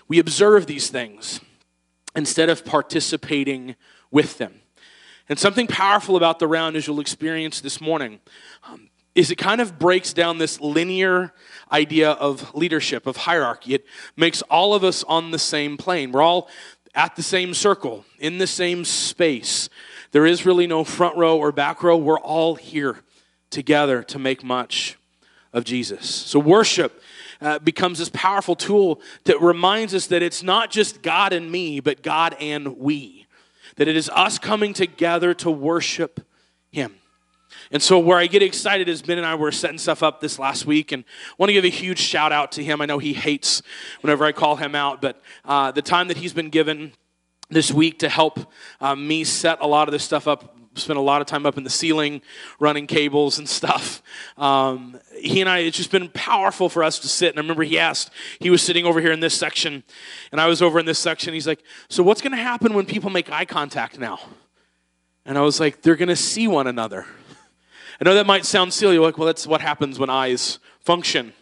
We 0.09 0.19
observe 0.19 0.67
these 0.67 0.91
things 0.91 1.41
instead 2.17 2.49
of 2.49 2.65
participating 2.65 3.77
with 4.11 4.39
them. 4.39 4.61
And 5.29 5.39
something 5.39 5.67
powerful 5.67 6.17
about 6.17 6.39
the 6.39 6.47
round, 6.47 6.77
as 6.77 6.87
you'll 6.87 7.01
experience 7.01 7.61
this 7.61 7.81
morning, 7.81 8.21
um, 8.69 8.91
is 9.15 9.31
it 9.31 9.37
kind 9.37 9.61
of 9.61 9.79
breaks 9.79 10.13
down 10.13 10.39
this 10.39 10.61
linear 10.61 11.33
idea 11.73 12.11
of 12.11 12.55
leadership, 12.55 13.07
of 13.07 13.17
hierarchy. 13.17 13.75
It 13.75 13.87
makes 14.17 14.43
all 14.43 14.75
of 14.75 14.85
us 14.85 15.03
on 15.05 15.31
the 15.31 15.39
same 15.39 15.77
plane. 15.77 16.13
We're 16.13 16.23
all 16.23 16.49
at 16.95 17.17
the 17.17 17.23
same 17.23 17.55
circle, 17.55 18.05
in 18.19 18.39
the 18.39 18.47
same 18.47 18.85
space. 18.85 19.69
There 20.13 20.27
is 20.27 20.45
really 20.45 20.67
no 20.67 20.85
front 20.85 21.17
row 21.17 21.39
or 21.39 21.53
back 21.53 21.83
row. 21.83 21.97
We're 21.97 22.19
all 22.19 22.57
here 22.57 22.99
together 23.51 24.03
to 24.03 24.19
make 24.19 24.45
much 24.45 24.97
of 25.53 25.65
Jesus. 25.65 26.09
So, 26.09 26.39
worship 26.39 27.01
uh, 27.41 27.59
becomes 27.61 27.99
this 27.99 28.11
powerful 28.13 28.57
tool 28.57 29.01
that 29.25 29.41
reminds 29.41 29.95
us 29.95 30.09
that 30.09 30.23
it's 30.23 30.43
not 30.43 30.71
just 30.71 31.03
God 31.03 31.33
and 31.33 31.51
me, 31.51 31.81
but 31.81 32.03
God 32.03 32.37
and 32.41 32.79
we 32.79 33.14
that 33.77 33.89
it 33.89 33.97
is 33.97 34.11
us 34.11 34.39
coming 34.39 34.73
together 34.73 35.35
to 35.35 35.51
worship 35.51 36.21
Him. 36.71 36.95
And 37.71 37.83
so, 37.83 37.99
where 37.99 38.19
I 38.19 38.27
get 38.27 38.43
excited 38.43 38.89
is 38.89 39.03
Ben 39.03 39.19
and 39.19 39.27
I 39.27 39.35
were 39.35 39.53
setting 39.53 39.79
stuff 39.79 40.03
up 40.03 40.21
this 40.21 40.39
last 40.39 40.67
week, 40.67 40.93
and 40.93 41.05
want 41.39 41.49
to 41.49 41.53
give 41.53 41.65
a 41.65 41.69
huge 41.69 41.99
shout 41.99 42.33
out 42.33 42.53
to 42.53 42.65
him. 42.65 42.81
I 42.81 42.87
know 42.87 42.99
he 42.99 43.13
hates 43.13 43.63
whenever 44.01 44.25
I 44.25 44.33
call 44.33 44.57
him 44.57 44.75
out, 44.75 45.01
but 45.01 45.21
uh, 45.45 45.71
the 45.71 45.83
time 45.83 46.09
that 46.09 46.17
he's 46.17 46.33
been 46.33 46.51
given 46.51 46.93
this 47.51 47.71
week 47.71 48.01
to 48.01 48.09
help 48.09 48.41
uh, 48.81 48.95
me 48.95 49.25
set 49.25 49.59
a 49.61 49.67
lot 49.67 49.89
of 49.89 49.93
this 49.93 50.03
stuff 50.03 50.27
up 50.27 50.57
spent 50.75 50.99
a 50.99 51.03
lot 51.03 51.21
of 51.21 51.27
time 51.27 51.47
up 51.47 51.57
in 51.57 51.65
the 51.65 51.71
ceiling 51.71 52.23
running 52.59 52.87
cables 52.87 53.39
and 53.39 53.49
stuff. 53.49 54.03
Um, 54.37 54.99
he 55.17 55.41
and 55.41 55.49
I, 55.49 55.59
it's 55.59 55.77
just 55.77 55.91
been 55.91 56.09
powerful 56.09 56.69
for 56.69 56.83
us 56.83 56.99
to 57.01 57.09
sit. 57.09 57.31
And 57.31 57.39
I 57.39 57.43
remember 57.43 57.63
he 57.63 57.79
asked, 57.79 58.11
he 58.41 58.51
was 58.51 58.63
sitting 58.63 58.85
over 58.85 59.01
here 59.01 59.13
in 59.13 59.21
this 59.21 59.35
section, 59.35 59.85
and 60.33 60.41
I 60.41 60.47
was 60.47 60.61
over 60.61 60.79
in 60.79 60.87
this 60.87 60.99
section. 60.99 61.35
He's 61.35 61.47
like, 61.47 61.63
So 61.89 62.03
what's 62.03 62.21
going 62.21 62.33
to 62.33 62.43
happen 62.43 62.75
when 62.75 62.87
people 62.87 63.11
make 63.11 63.31
eye 63.31 63.45
contact 63.45 63.99
now? 63.99 64.19
And 65.25 65.39
I 65.39 65.43
was 65.43 65.61
like, 65.61 65.83
They're 65.83 65.97
going 65.97 66.09
to 66.09 66.17
see 66.17 66.49
one 66.49 66.67
another. 66.67 67.07
I 68.01 68.05
know 68.05 68.15
that 68.15 68.27
might 68.27 68.45
sound 68.45 68.73
silly, 68.73 68.99
like, 68.99 69.19
well, 69.19 69.27
that's 69.27 69.47
what 69.47 69.61
happens 69.61 69.99
when 69.99 70.11
eyes 70.11 70.59
function 70.81 71.33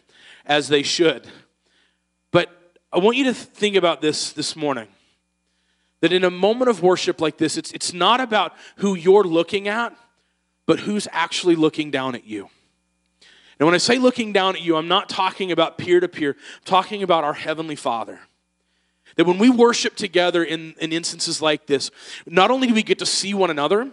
as 0.44 0.68
they 0.68 0.82
should. 0.82 1.26
But 2.30 2.50
I 2.92 2.98
want 2.98 3.16
you 3.16 3.24
to 3.24 3.34
think 3.34 3.74
about 3.74 4.02
this 4.02 4.32
this 4.32 4.54
morning 4.54 4.88
That 6.02 6.12
in 6.12 6.24
a 6.24 6.30
moment 6.30 6.68
of 6.68 6.82
worship 6.82 7.20
like 7.20 7.38
this, 7.38 7.56
it's, 7.56 7.72
it's 7.72 7.94
not 7.94 8.20
about 8.20 8.52
who 8.76 8.94
you're 8.94 9.24
looking 9.24 9.66
at, 9.66 9.96
but 10.66 10.80
who's 10.80 11.08
actually 11.10 11.56
looking 11.56 11.90
down 11.90 12.14
at 12.14 12.26
you. 12.26 12.50
And 13.58 13.66
when 13.66 13.74
I 13.74 13.78
say 13.78 13.98
looking 13.98 14.32
down 14.32 14.56
at 14.56 14.62
you, 14.62 14.76
I'm 14.76 14.88
not 14.88 15.08
talking 15.08 15.52
about 15.52 15.78
peer 15.78 16.00
to 16.00 16.08
peer, 16.08 16.32
I'm 16.32 16.64
talking 16.64 17.02
about 17.02 17.24
our 17.24 17.32
Heavenly 17.32 17.76
Father. 17.76 18.20
That 19.16 19.26
when 19.26 19.38
we 19.38 19.50
worship 19.50 19.94
together 19.94 20.42
in, 20.42 20.74
in 20.80 20.92
instances 20.92 21.40
like 21.40 21.66
this, 21.66 21.90
not 22.26 22.50
only 22.50 22.66
do 22.66 22.74
we 22.74 22.82
get 22.82 22.98
to 22.98 23.06
see 23.06 23.34
one 23.34 23.50
another, 23.50 23.90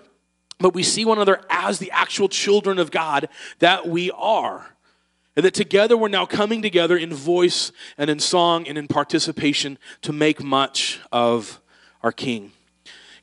but 0.60 0.74
we 0.74 0.84
see 0.84 1.06
one 1.06 1.18
another 1.18 1.42
as 1.50 1.80
the 1.80 1.92
actual 1.92 2.30
children 2.30 2.80
of 2.80 2.92
God 2.92 3.30
that 3.60 3.88
we 3.88 4.12
are. 4.12 4.76
And 5.36 5.46
that 5.46 5.54
together 5.54 5.96
we're 5.96 6.10
now 6.10 6.26
coming 6.26 6.62
together 6.62 6.98
in 6.98 7.14
voice 7.14 7.72
and 7.98 8.10
in 8.10 8.20
song 8.20 8.68
and 8.68 8.78
in 8.78 8.88
participation 8.88 9.78
to 10.02 10.12
make 10.12 10.44
much 10.44 11.00
of 11.12 11.62
our 12.02 12.12
King. 12.12 12.52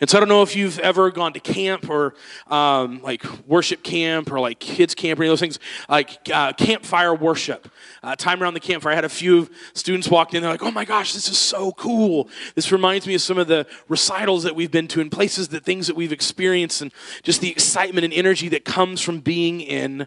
And 0.01 0.11
so 0.11 0.19
I 0.19 0.21
don't 0.21 0.29
know 0.29 0.43
if 0.43 0.55
you've 0.55 0.79
ever 0.81 1.11
gone 1.11 1.33
to 1.33 1.41
camp 1.41 1.89
or 1.89 2.15
um, 2.49 3.01
like 3.03 3.25
worship 3.47 3.83
camp 3.83 4.31
or 4.31 4.39
like 4.41 4.59
kids 4.59 4.95
camp 4.95 5.19
or 5.19 5.23
any 5.23 5.29
of 5.29 5.33
those 5.33 5.41
things, 5.41 5.59
like 5.89 6.19
uh, 6.33 6.53
campfire 6.53 7.15
worship. 7.15 7.71
Uh, 8.03 8.15
time 8.15 8.43
around 8.43 8.55
the 8.55 8.61
campfire, 8.61 8.93
I 8.93 8.95
had 8.95 9.05
a 9.07 9.11
few 9.11 9.49
students 9.73 10.09
walk 10.09 10.35
in. 10.35 10.43
They're 10.43 10.51
like, 10.51 10.63
"Oh 10.63 10.71
my 10.71 10.85
gosh, 10.85 11.15
this 11.15 11.29
is 11.29 11.39
so 11.39 11.73
cool! 11.73 12.29
This 12.55 12.73
reminds 12.73 13.07
me 13.07 13.15
of 13.15 13.23
some 13.23 13.39
of 13.39 13.49
the 13.49 13.67
recitals 13.89 14.43
that 14.43 14.55
we've 14.55 14.71
been 14.71 14.89
to 14.89 15.01
and 15.01 15.11
places 15.11 15.49
that 15.49 15.65
things 15.65 15.87
that 15.87 15.97
we've 15.97 16.13
experienced, 16.13 16.83
and 16.83 16.93
just 17.23 17.41
the 17.41 17.51
excitement 17.51 18.05
and 18.05 18.13
energy 18.13 18.49
that 18.51 18.65
comes 18.65 19.01
from 19.01 19.21
being 19.21 19.61
in 19.61 20.07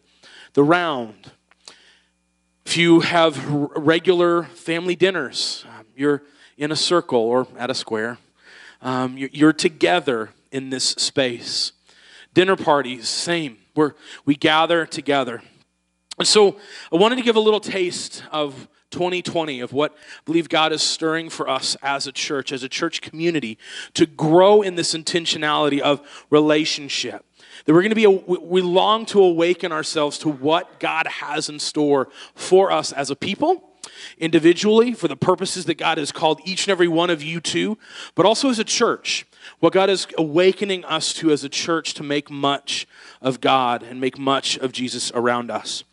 the 0.54 0.64
round." 0.64 1.32
If 2.66 2.78
you 2.78 3.00
have 3.00 3.50
regular 3.50 4.44
family 4.44 4.96
dinners, 4.96 5.66
um, 5.68 5.88
you're 5.96 6.22
in 6.56 6.72
a 6.72 6.76
circle 6.76 7.20
or 7.20 7.48
at 7.58 7.72
a 7.72 7.74
square 7.74 8.20
um, 8.82 9.18
you're 9.18 9.54
together 9.54 10.30
in 10.52 10.70
this 10.70 10.86
space. 10.86 11.74
Dinner 12.34 12.56
parties, 12.56 13.08
same. 13.10 13.58
We're, 13.76 13.94
we 14.26 14.36
gather 14.36 14.86
together. 14.86 15.42
And 16.18 16.28
so 16.28 16.58
I 16.92 16.98
wanted 16.98 17.18
to 17.18 17.22
give 17.22 17.36
a 17.36 17.40
little 17.40 17.60
taste 17.60 18.24
of 18.32 18.68
2020 18.92 19.62
of 19.62 19.72
what 19.72 19.92
I 19.92 20.22
believe 20.26 20.50
God 20.50 20.72
is 20.72 20.82
stirring 20.82 21.30
for 21.30 21.48
us 21.48 21.78
as 21.82 22.08
a 22.08 22.12
church, 22.12 22.52
as 22.52 22.64
a 22.64 22.70
church 22.70 23.02
community, 23.02 23.58
to 23.94 24.06
grow 24.06 24.62
in 24.62 24.76
this 24.76 24.94
intentionality 24.94 25.80
of 25.80 26.02
relationship. 26.30 27.26
That 27.66 27.74
we're 27.74 27.82
going 27.82 27.90
to 27.90 27.96
be, 27.96 28.06
a, 28.06 28.10
we 28.10 28.62
long 28.62 29.06
to 29.08 29.22
awaken 29.22 29.72
ourselves 29.72 30.18
to 30.20 30.30
what 30.30 30.80
God 30.80 31.08
has 31.08 31.50
in 31.50 31.60
store 31.60 32.10
for 32.36 32.72
us 32.72 32.92
as 32.92 33.12
a 33.12 33.16
people 33.16 33.69
individually 34.18 34.94
for 34.94 35.08
the 35.08 35.16
purposes 35.16 35.66
that 35.66 35.78
God 35.78 35.98
has 35.98 36.12
called 36.12 36.42
each 36.46 36.66
and 36.66 36.72
every 36.72 36.88
one 36.88 37.10
of 37.10 37.24
you 37.24 37.40
to, 37.42 37.78
but 38.16 38.26
also 38.26 38.50
as 38.50 38.60
a 38.60 38.64
church. 38.64 39.26
What 39.60 39.74
God 39.74 39.90
is 39.90 40.08
awakening 40.18 40.86
us 40.86 41.14
to 41.16 41.32
as 41.32 41.44
a 41.44 41.50
church 41.50 41.94
to 41.96 42.04
make 42.04 42.30
much 42.30 42.88
of 43.22 43.42
God 43.42 43.84
and 43.84 44.00
make 44.00 44.18
much 44.18 44.58
of 44.58 44.72
Jesus 44.72 45.12
around 45.14 45.52
us. 45.52 45.84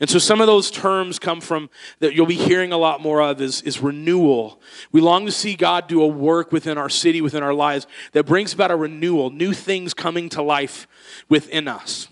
And 0.00 0.10
so 0.10 0.18
some 0.18 0.40
of 0.40 0.48
those 0.48 0.70
terms 0.70 1.20
come 1.20 1.40
from 1.40 1.70
that 2.00 2.14
you'll 2.14 2.26
be 2.26 2.34
hearing 2.34 2.72
a 2.72 2.76
lot 2.76 3.00
more 3.00 3.22
of 3.22 3.40
is, 3.40 3.62
is 3.62 3.80
renewal. 3.80 4.60
We 4.90 5.00
long 5.00 5.26
to 5.26 5.32
see 5.32 5.54
God 5.54 5.86
do 5.86 6.02
a 6.02 6.06
work 6.06 6.50
within 6.50 6.76
our 6.76 6.88
city, 6.88 7.20
within 7.20 7.44
our 7.44 7.54
lives, 7.54 7.86
that 8.10 8.24
brings 8.24 8.52
about 8.52 8.72
a 8.72 8.76
renewal, 8.76 9.30
new 9.30 9.52
things 9.52 9.94
coming 9.94 10.28
to 10.30 10.42
life 10.42 10.88
within 11.28 11.68
us. 11.68 12.08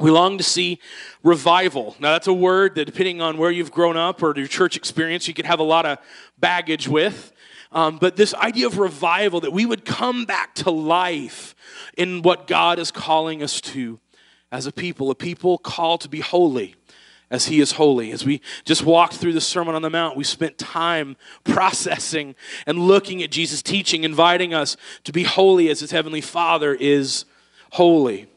We 0.00 0.12
long 0.12 0.38
to 0.38 0.44
see 0.44 0.78
revival. 1.24 1.96
Now, 1.98 2.12
that's 2.12 2.28
a 2.28 2.32
word 2.32 2.76
that, 2.76 2.84
depending 2.84 3.20
on 3.20 3.36
where 3.36 3.50
you've 3.50 3.72
grown 3.72 3.96
up 3.96 4.22
or 4.22 4.32
your 4.36 4.46
church 4.46 4.76
experience, 4.76 5.26
you 5.26 5.34
could 5.34 5.46
have 5.46 5.58
a 5.58 5.64
lot 5.64 5.86
of 5.86 5.98
baggage 6.38 6.86
with. 6.86 7.32
Um, 7.72 7.98
but 7.98 8.16
this 8.16 8.32
idea 8.34 8.66
of 8.66 8.78
revival, 8.78 9.40
that 9.40 9.52
we 9.52 9.66
would 9.66 9.84
come 9.84 10.24
back 10.24 10.54
to 10.56 10.70
life 10.70 11.54
in 11.96 12.22
what 12.22 12.46
God 12.46 12.78
is 12.78 12.90
calling 12.90 13.42
us 13.42 13.60
to 13.62 13.98
as 14.52 14.66
a 14.66 14.72
people, 14.72 15.10
a 15.10 15.14
people 15.14 15.58
called 15.58 16.00
to 16.02 16.08
be 16.08 16.20
holy 16.20 16.76
as 17.30 17.46
He 17.46 17.60
is 17.60 17.72
holy. 17.72 18.12
As 18.12 18.24
we 18.24 18.40
just 18.64 18.84
walked 18.84 19.14
through 19.14 19.32
the 19.32 19.40
Sermon 19.40 19.74
on 19.74 19.82
the 19.82 19.90
Mount, 19.90 20.16
we 20.16 20.24
spent 20.24 20.58
time 20.58 21.16
processing 21.44 22.34
and 22.66 22.78
looking 22.78 23.22
at 23.22 23.30
Jesus' 23.30 23.62
teaching, 23.62 24.04
inviting 24.04 24.54
us 24.54 24.76
to 25.04 25.12
be 25.12 25.24
holy 25.24 25.68
as 25.68 25.80
His 25.80 25.90
Heavenly 25.90 26.20
Father 26.20 26.72
is 26.74 27.24
holy. 27.72 28.28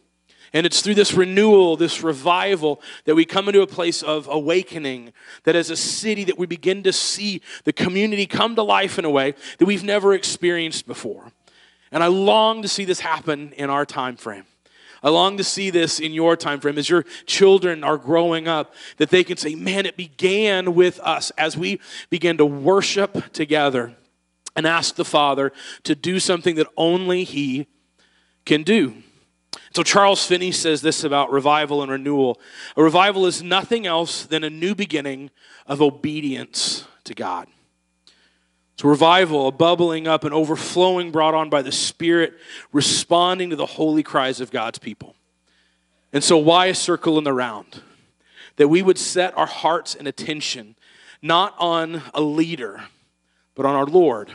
And 0.53 0.65
it's 0.65 0.81
through 0.81 0.95
this 0.95 1.13
renewal, 1.13 1.77
this 1.77 2.03
revival, 2.03 2.81
that 3.05 3.15
we 3.15 3.23
come 3.23 3.47
into 3.47 3.61
a 3.61 3.67
place 3.67 4.03
of 4.03 4.27
awakening, 4.27 5.13
that 5.43 5.55
as 5.55 5.69
a 5.69 5.77
city 5.77 6.25
that 6.25 6.37
we 6.37 6.45
begin 6.45 6.83
to 6.83 6.91
see 6.91 7.41
the 7.63 7.71
community 7.71 8.25
come 8.25 8.55
to 8.55 8.63
life 8.63 8.99
in 8.99 9.05
a 9.05 9.09
way 9.09 9.33
that 9.59 9.65
we've 9.65 9.83
never 9.83 10.13
experienced 10.13 10.87
before. 10.87 11.31
And 11.91 12.03
I 12.03 12.07
long 12.07 12.61
to 12.63 12.67
see 12.67 12.83
this 12.83 12.99
happen 12.99 13.53
in 13.53 13.69
our 13.69 13.85
time 13.85 14.17
frame. 14.17 14.45
I 15.03 15.09
long 15.09 15.37
to 15.37 15.43
see 15.43 15.69
this 15.69 15.99
in 15.99 16.13
your 16.13 16.35
time 16.35 16.59
frame 16.59 16.77
as 16.77 16.89
your 16.89 17.03
children 17.25 17.83
are 17.83 17.97
growing 17.97 18.47
up, 18.47 18.73
that 18.97 19.09
they 19.09 19.23
can 19.23 19.37
say, 19.37 19.55
Man, 19.55 19.85
it 19.85 19.97
began 19.97 20.75
with 20.75 20.99
us 20.99 21.31
as 21.37 21.57
we 21.57 21.79
began 22.09 22.37
to 22.37 22.45
worship 22.45 23.31
together 23.33 23.95
and 24.55 24.67
ask 24.67 24.95
the 24.95 25.05
Father 25.05 25.53
to 25.83 25.95
do 25.95 26.19
something 26.19 26.55
that 26.55 26.67
only 26.77 27.23
He 27.23 27.67
can 28.45 28.63
do. 28.63 29.01
So 29.73 29.83
Charles 29.83 30.25
Finney 30.25 30.51
says 30.51 30.81
this 30.81 31.03
about 31.03 31.31
revival 31.31 31.81
and 31.81 31.91
renewal. 31.91 32.39
A 32.75 32.83
revival 32.83 33.25
is 33.25 33.41
nothing 33.41 33.85
else 33.85 34.25
than 34.25 34.43
a 34.43 34.49
new 34.49 34.75
beginning 34.75 35.29
of 35.65 35.81
obedience 35.81 36.85
to 37.05 37.13
God. 37.13 37.47
It's 38.73 38.83
revival, 38.83 39.47
a 39.47 39.51
bubbling 39.51 40.07
up 40.07 40.23
and 40.23 40.33
overflowing 40.33 41.11
brought 41.11 41.33
on 41.33 41.49
by 41.49 41.61
the 41.61 41.71
Spirit, 41.71 42.33
responding 42.71 43.49
to 43.49 43.55
the 43.55 43.65
holy 43.65 44.03
cries 44.03 44.41
of 44.41 44.51
God's 44.51 44.79
people. 44.79 45.15
And 46.13 46.23
so, 46.23 46.37
why 46.37 46.67
a 46.67 46.75
circle 46.75 47.17
in 47.17 47.23
the 47.23 47.33
round? 47.33 47.81
That 48.57 48.67
we 48.67 48.81
would 48.81 48.97
set 48.97 49.37
our 49.37 49.45
hearts 49.45 49.95
and 49.95 50.07
attention 50.07 50.75
not 51.21 51.55
on 51.59 52.01
a 52.13 52.21
leader, 52.21 52.83
but 53.55 53.65
on 53.65 53.75
our 53.75 53.85
Lord 53.85 54.31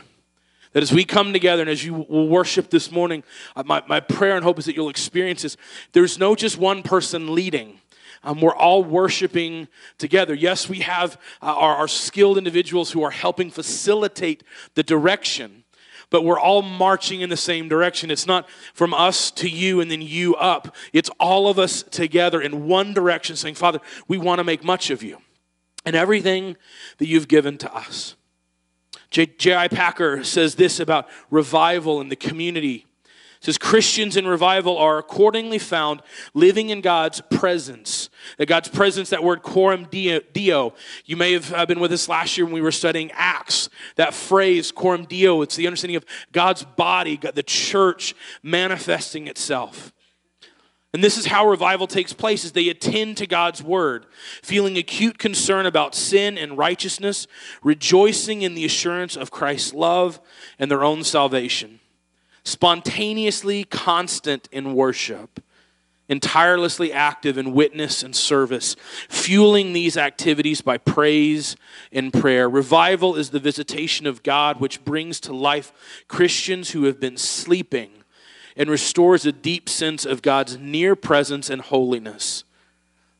that 0.77 0.83
as 0.83 0.93
we 0.93 1.03
come 1.03 1.33
together 1.33 1.63
and 1.63 1.71
as 1.71 1.83
you 1.83 2.05
will 2.07 2.27
worship 2.27 2.69
this 2.69 2.91
morning, 2.91 3.23
uh, 3.55 3.63
my, 3.65 3.81
my 3.87 3.99
prayer 3.99 4.35
and 4.35 4.43
hope 4.43 4.59
is 4.59 4.65
that 4.65 4.75
you'll 4.75 4.89
experience 4.89 5.41
this. 5.41 5.57
There's 5.93 6.19
no 6.19 6.35
just 6.35 6.59
one 6.59 6.83
person 6.83 7.33
leading. 7.33 7.79
Um, 8.23 8.41
we're 8.41 8.55
all 8.55 8.83
worshiping 8.83 9.69
together. 9.97 10.35
Yes, 10.35 10.69
we 10.69 10.81
have 10.81 11.19
uh, 11.41 11.47
our, 11.47 11.77
our 11.77 11.87
skilled 11.87 12.37
individuals 12.37 12.91
who 12.91 13.01
are 13.01 13.09
helping 13.09 13.49
facilitate 13.49 14.43
the 14.75 14.83
direction, 14.83 15.63
but 16.11 16.23
we're 16.23 16.39
all 16.39 16.61
marching 16.61 17.21
in 17.21 17.31
the 17.31 17.37
same 17.37 17.67
direction. 17.67 18.11
It's 18.11 18.27
not 18.27 18.47
from 18.75 18.93
us 18.93 19.31
to 19.31 19.49
you 19.49 19.81
and 19.81 19.89
then 19.89 20.03
you 20.03 20.35
up. 20.35 20.75
It's 20.93 21.09
all 21.19 21.47
of 21.47 21.57
us 21.57 21.81
together 21.81 22.39
in 22.39 22.67
one 22.67 22.93
direction 22.93 23.35
saying, 23.35 23.55
Father, 23.55 23.79
we 24.07 24.19
want 24.19 24.37
to 24.37 24.43
make 24.43 24.63
much 24.63 24.91
of 24.91 25.01
you 25.01 25.17
and 25.87 25.95
everything 25.95 26.55
that 26.99 27.07
you've 27.07 27.27
given 27.27 27.57
to 27.57 27.75
us. 27.75 28.15
J.I. 29.09 29.67
Packer 29.69 30.23
says 30.23 30.55
this 30.55 30.79
about 30.79 31.07
revival 31.29 32.01
in 32.01 32.09
the 32.09 32.15
community. 32.15 32.85
It 33.39 33.45
says 33.45 33.57
Christians 33.57 34.17
in 34.17 34.27
revival 34.27 34.77
are 34.77 34.97
accordingly 34.97 35.59
found 35.59 36.01
living 36.33 36.69
in 36.69 36.81
God's 36.81 37.21
presence. 37.29 38.09
That 38.37 38.47
God's 38.47 38.67
presence, 38.67 39.11
that 39.11 39.23
word 39.23 39.43
coram 39.43 39.87
deo. 39.91 40.73
You 41.05 41.17
may 41.17 41.33
have 41.33 41.53
uh, 41.53 41.65
been 41.67 41.79
with 41.79 41.91
us 41.91 42.09
last 42.09 42.37
year 42.37 42.45
when 42.45 42.53
we 42.53 42.61
were 42.61 42.71
studying 42.71 43.11
Acts. 43.11 43.69
That 43.95 44.15
phrase, 44.15 44.71
coram 44.71 45.05
deo, 45.05 45.43
it's 45.43 45.55
the 45.55 45.67
understanding 45.67 45.97
of 45.97 46.05
God's 46.31 46.63
body, 46.63 47.17
the 47.17 47.43
church 47.43 48.15
manifesting 48.41 49.27
itself. 49.27 49.93
And 50.93 51.03
this 51.03 51.17
is 51.17 51.25
how 51.25 51.47
revival 51.47 51.85
takes 51.85 52.13
place 52.13 52.45
as 52.45 52.53
they 52.53 52.69
attend 52.69 53.17
to 53.17 53.27
God's 53.27 53.61
word, 53.61 54.05
feeling 54.41 54.77
acute 54.77 55.17
concern 55.17 55.65
about 55.65 55.93
sin 55.93 56.37
and 56.37 56.57
righteousness, 56.57 57.27
rejoicing 57.61 58.41
in 58.41 58.55
the 58.55 58.65
assurance 58.65 59.17
of 59.17 59.29
Christ's 59.29 59.73
love 59.73 60.21
and 60.57 60.71
their 60.71 60.85
own 60.85 61.03
salvation, 61.03 61.81
spontaneously 62.43 63.65
constant 63.65 64.47
in 64.51 64.73
worship, 64.73 65.43
and 66.09 66.21
tirelessly 66.23 66.93
active 66.93 67.37
in 67.37 67.53
witness 67.53 68.01
and 68.01 68.15
service, 68.15 68.77
fueling 69.09 69.73
these 69.73 69.97
activities 69.97 70.61
by 70.61 70.77
praise 70.77 71.57
and 71.91 72.13
prayer. 72.13 72.49
Revival 72.49 73.17
is 73.17 73.31
the 73.31 73.41
visitation 73.41 74.07
of 74.07 74.23
God 74.23 74.61
which 74.61 74.85
brings 74.85 75.19
to 75.19 75.33
life 75.33 75.73
Christians 76.07 76.71
who 76.71 76.85
have 76.85 76.97
been 76.97 77.17
sleeping 77.17 77.91
and 78.57 78.69
restores 78.69 79.25
a 79.25 79.31
deep 79.31 79.69
sense 79.69 80.05
of 80.05 80.21
God's 80.21 80.57
near 80.57 80.95
presence 80.95 81.49
and 81.49 81.61
holiness. 81.61 82.43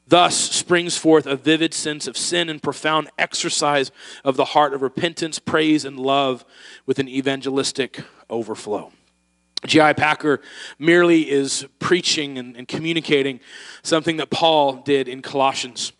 Thus 0.07 0.37
springs 0.37 0.97
forth 0.97 1.25
a 1.25 1.35
vivid 1.35 1.73
sense 1.73 2.07
of 2.07 2.17
sin 2.17 2.49
and 2.49 2.63
profound 2.63 3.09
exercise 3.17 3.91
of 4.23 4.37
the 4.37 4.45
heart 4.45 4.73
of 4.73 4.81
repentance, 4.81 5.37
praise, 5.37 5.85
and 5.85 5.99
love 5.99 6.45
with 6.85 6.97
an 6.97 7.09
evangelistic 7.09 8.03
overflow. 8.29 8.91
J.I. 9.65 9.93
Packer 9.93 10.39
merely 10.79 11.29
is 11.29 11.67
preaching 11.79 12.37
and, 12.37 12.55
and 12.55 12.67
communicating 12.67 13.39
something 13.83 14.17
that 14.17 14.29
Paul 14.29 14.77
did 14.77 15.07
in 15.07 15.21
Colossians. 15.21 15.91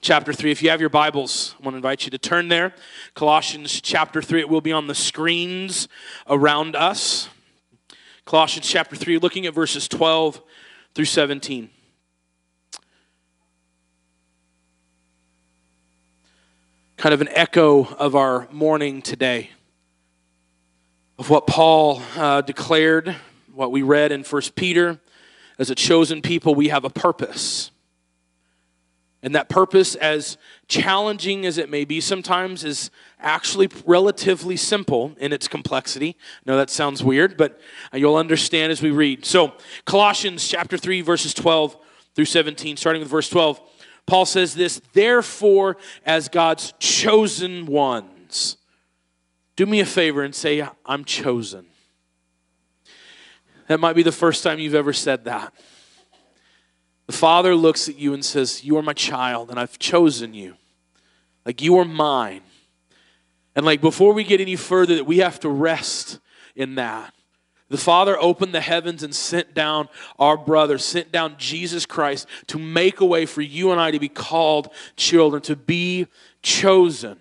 chapter 0.00 0.32
3. 0.32 0.50
If 0.50 0.62
you 0.62 0.70
have 0.70 0.80
your 0.80 0.90
Bibles, 0.90 1.54
I 1.60 1.64
want 1.64 1.74
to 1.74 1.76
invite 1.76 2.04
you 2.04 2.10
to 2.12 2.18
turn 2.18 2.48
there. 2.48 2.72
Colossians 3.14 3.80
chapter 3.80 4.22
3, 4.22 4.40
it 4.40 4.48
will 4.48 4.62
be 4.62 4.72
on 4.72 4.86
the 4.86 4.94
screens 4.94 5.86
around 6.28 6.74
us. 6.76 7.28
Colossians 8.30 8.68
chapter 8.68 8.94
3, 8.94 9.18
looking 9.18 9.46
at 9.46 9.54
verses 9.54 9.88
12 9.88 10.40
through 10.94 11.04
17. 11.04 11.68
Kind 16.96 17.12
of 17.12 17.20
an 17.20 17.28
echo 17.32 17.82
of 17.82 18.14
our 18.14 18.46
morning 18.52 19.02
today, 19.02 19.50
of 21.18 21.28
what 21.28 21.48
Paul 21.48 22.00
uh, 22.16 22.42
declared, 22.42 23.16
what 23.52 23.72
we 23.72 23.82
read 23.82 24.12
in 24.12 24.22
1 24.22 24.42
Peter. 24.54 25.00
As 25.58 25.70
a 25.70 25.74
chosen 25.74 26.22
people, 26.22 26.54
we 26.54 26.68
have 26.68 26.84
a 26.84 26.90
purpose. 26.90 27.69
And 29.22 29.34
that 29.34 29.50
purpose, 29.50 29.94
as 29.96 30.38
challenging 30.66 31.44
as 31.44 31.58
it 31.58 31.68
may 31.68 31.84
be 31.84 32.00
sometimes, 32.00 32.64
is 32.64 32.90
actually 33.18 33.68
relatively 33.84 34.56
simple 34.56 35.14
in 35.18 35.32
its 35.32 35.46
complexity. 35.46 36.16
Know 36.46 36.56
that 36.56 36.70
sounds 36.70 37.04
weird, 37.04 37.36
but 37.36 37.60
you'll 37.92 38.16
understand 38.16 38.72
as 38.72 38.80
we 38.80 38.90
read. 38.90 39.26
So, 39.26 39.52
Colossians 39.84 40.48
chapter 40.48 40.78
3, 40.78 41.02
verses 41.02 41.34
12 41.34 41.76
through 42.14 42.24
17, 42.24 42.78
starting 42.78 43.00
with 43.00 43.10
verse 43.10 43.28
12, 43.28 43.60
Paul 44.06 44.24
says 44.24 44.54
this 44.54 44.80
Therefore, 44.94 45.76
as 46.06 46.28
God's 46.28 46.72
chosen 46.78 47.66
ones, 47.66 48.56
do 49.54 49.66
me 49.66 49.80
a 49.80 49.86
favor 49.86 50.22
and 50.22 50.34
say, 50.34 50.66
I'm 50.86 51.04
chosen. 51.04 51.66
That 53.68 53.80
might 53.80 53.94
be 53.94 54.02
the 54.02 54.10
first 54.10 54.42
time 54.42 54.58
you've 54.58 54.74
ever 54.74 54.94
said 54.94 55.26
that. 55.26 55.52
The 57.10 57.16
Father 57.16 57.56
looks 57.56 57.88
at 57.88 57.98
you 57.98 58.14
and 58.14 58.24
says, 58.24 58.62
You 58.62 58.76
are 58.76 58.82
my 58.82 58.92
child, 58.92 59.50
and 59.50 59.58
I've 59.58 59.80
chosen 59.80 60.32
you. 60.32 60.54
Like 61.44 61.60
you 61.60 61.76
are 61.78 61.84
mine. 61.84 62.42
And 63.56 63.66
like 63.66 63.80
before 63.80 64.12
we 64.12 64.22
get 64.22 64.40
any 64.40 64.54
further, 64.54 64.94
that 64.94 65.06
we 65.06 65.18
have 65.18 65.40
to 65.40 65.48
rest 65.48 66.20
in 66.54 66.76
that. 66.76 67.12
The 67.68 67.78
Father 67.78 68.16
opened 68.16 68.54
the 68.54 68.60
heavens 68.60 69.02
and 69.02 69.12
sent 69.12 69.54
down 69.54 69.88
our 70.20 70.36
brother, 70.36 70.78
sent 70.78 71.10
down 71.10 71.34
Jesus 71.36 71.84
Christ 71.84 72.28
to 72.46 72.60
make 72.60 73.00
a 73.00 73.06
way 73.06 73.26
for 73.26 73.42
you 73.42 73.72
and 73.72 73.80
I 73.80 73.90
to 73.90 73.98
be 73.98 74.08
called 74.08 74.72
children, 74.94 75.42
to 75.42 75.56
be 75.56 76.06
chosen. 76.42 77.18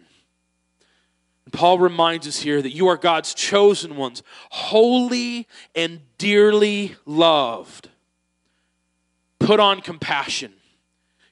And 1.45 1.51
Paul 1.51 1.79
reminds 1.79 2.27
us 2.27 2.41
here 2.41 2.61
that 2.61 2.75
you 2.75 2.87
are 2.89 2.95
God's 2.95 3.33
chosen 3.33 3.95
ones, 3.95 4.21
holy 4.51 5.47
and 5.73 6.01
dearly 6.19 6.95
loved. 7.07 7.89
Put 9.49 9.59
on 9.59 9.81
compassion, 9.81 10.53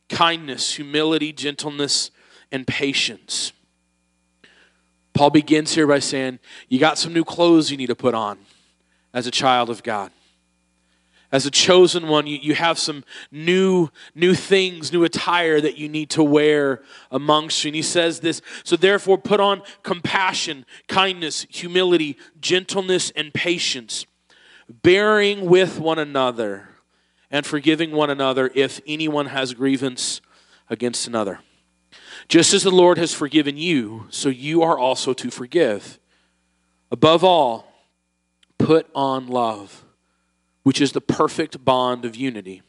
kindness, 0.09 0.73
humility, 0.73 1.31
gentleness, 1.31 2.09
and 2.51 2.65
patience. 2.65 3.53
Paul 5.13 5.29
begins 5.29 5.75
here 5.75 5.85
by 5.85 5.99
saying, 5.99 6.39
You 6.67 6.79
got 6.79 6.97
some 6.97 7.13
new 7.13 7.23
clothes 7.23 7.69
you 7.69 7.77
need 7.77 7.89
to 7.89 7.95
put 7.95 8.15
on 8.15 8.39
as 9.13 9.27
a 9.27 9.29
child 9.29 9.69
of 9.69 9.83
God. 9.83 10.09
As 11.31 11.45
a 11.45 11.51
chosen 11.51 12.07
one, 12.07 12.25
you, 12.25 12.39
you 12.41 12.55
have 12.55 12.79
some 12.79 13.03
new, 13.31 13.89
new 14.15 14.33
things, 14.33 14.91
new 14.91 15.03
attire 15.03 15.61
that 15.61 15.77
you 15.77 15.87
need 15.87 16.09
to 16.09 16.23
wear 16.23 16.81
amongst 17.11 17.63
you. 17.63 17.67
And 17.67 17.75
he 17.75 17.83
says 17.83 18.21
this 18.21 18.41
so 18.63 18.75
therefore, 18.75 19.19
put 19.19 19.39
on 19.39 19.61
compassion, 19.83 20.65
kindness, 20.87 21.45
humility, 21.51 22.17
gentleness, 22.41 23.11
and 23.11 23.31
patience, 23.31 24.07
bearing 24.67 25.45
with 25.45 25.79
one 25.79 25.99
another 25.99 26.69
and 27.29 27.45
forgiving 27.45 27.91
one 27.91 28.09
another 28.09 28.51
if 28.55 28.79
anyone 28.87 29.27
has 29.27 29.53
grievance 29.53 30.21
against 30.69 31.07
another. 31.07 31.39
Just 32.27 32.53
as 32.53 32.63
the 32.63 32.71
Lord 32.71 32.97
has 32.97 33.13
forgiven 33.13 33.57
you, 33.57 34.07
so 34.09 34.29
you 34.29 34.61
are 34.61 34.77
also 34.77 35.13
to 35.13 35.29
forgive. 35.29 35.99
Above 36.91 37.23
all, 37.23 37.71
put 38.57 38.89
on 38.93 39.27
love, 39.27 39.85
which 40.63 40.81
is 40.81 40.91
the 40.91 41.01
perfect 41.01 41.63
bond 41.63 42.05
of 42.05 42.15
unity. 42.15 42.61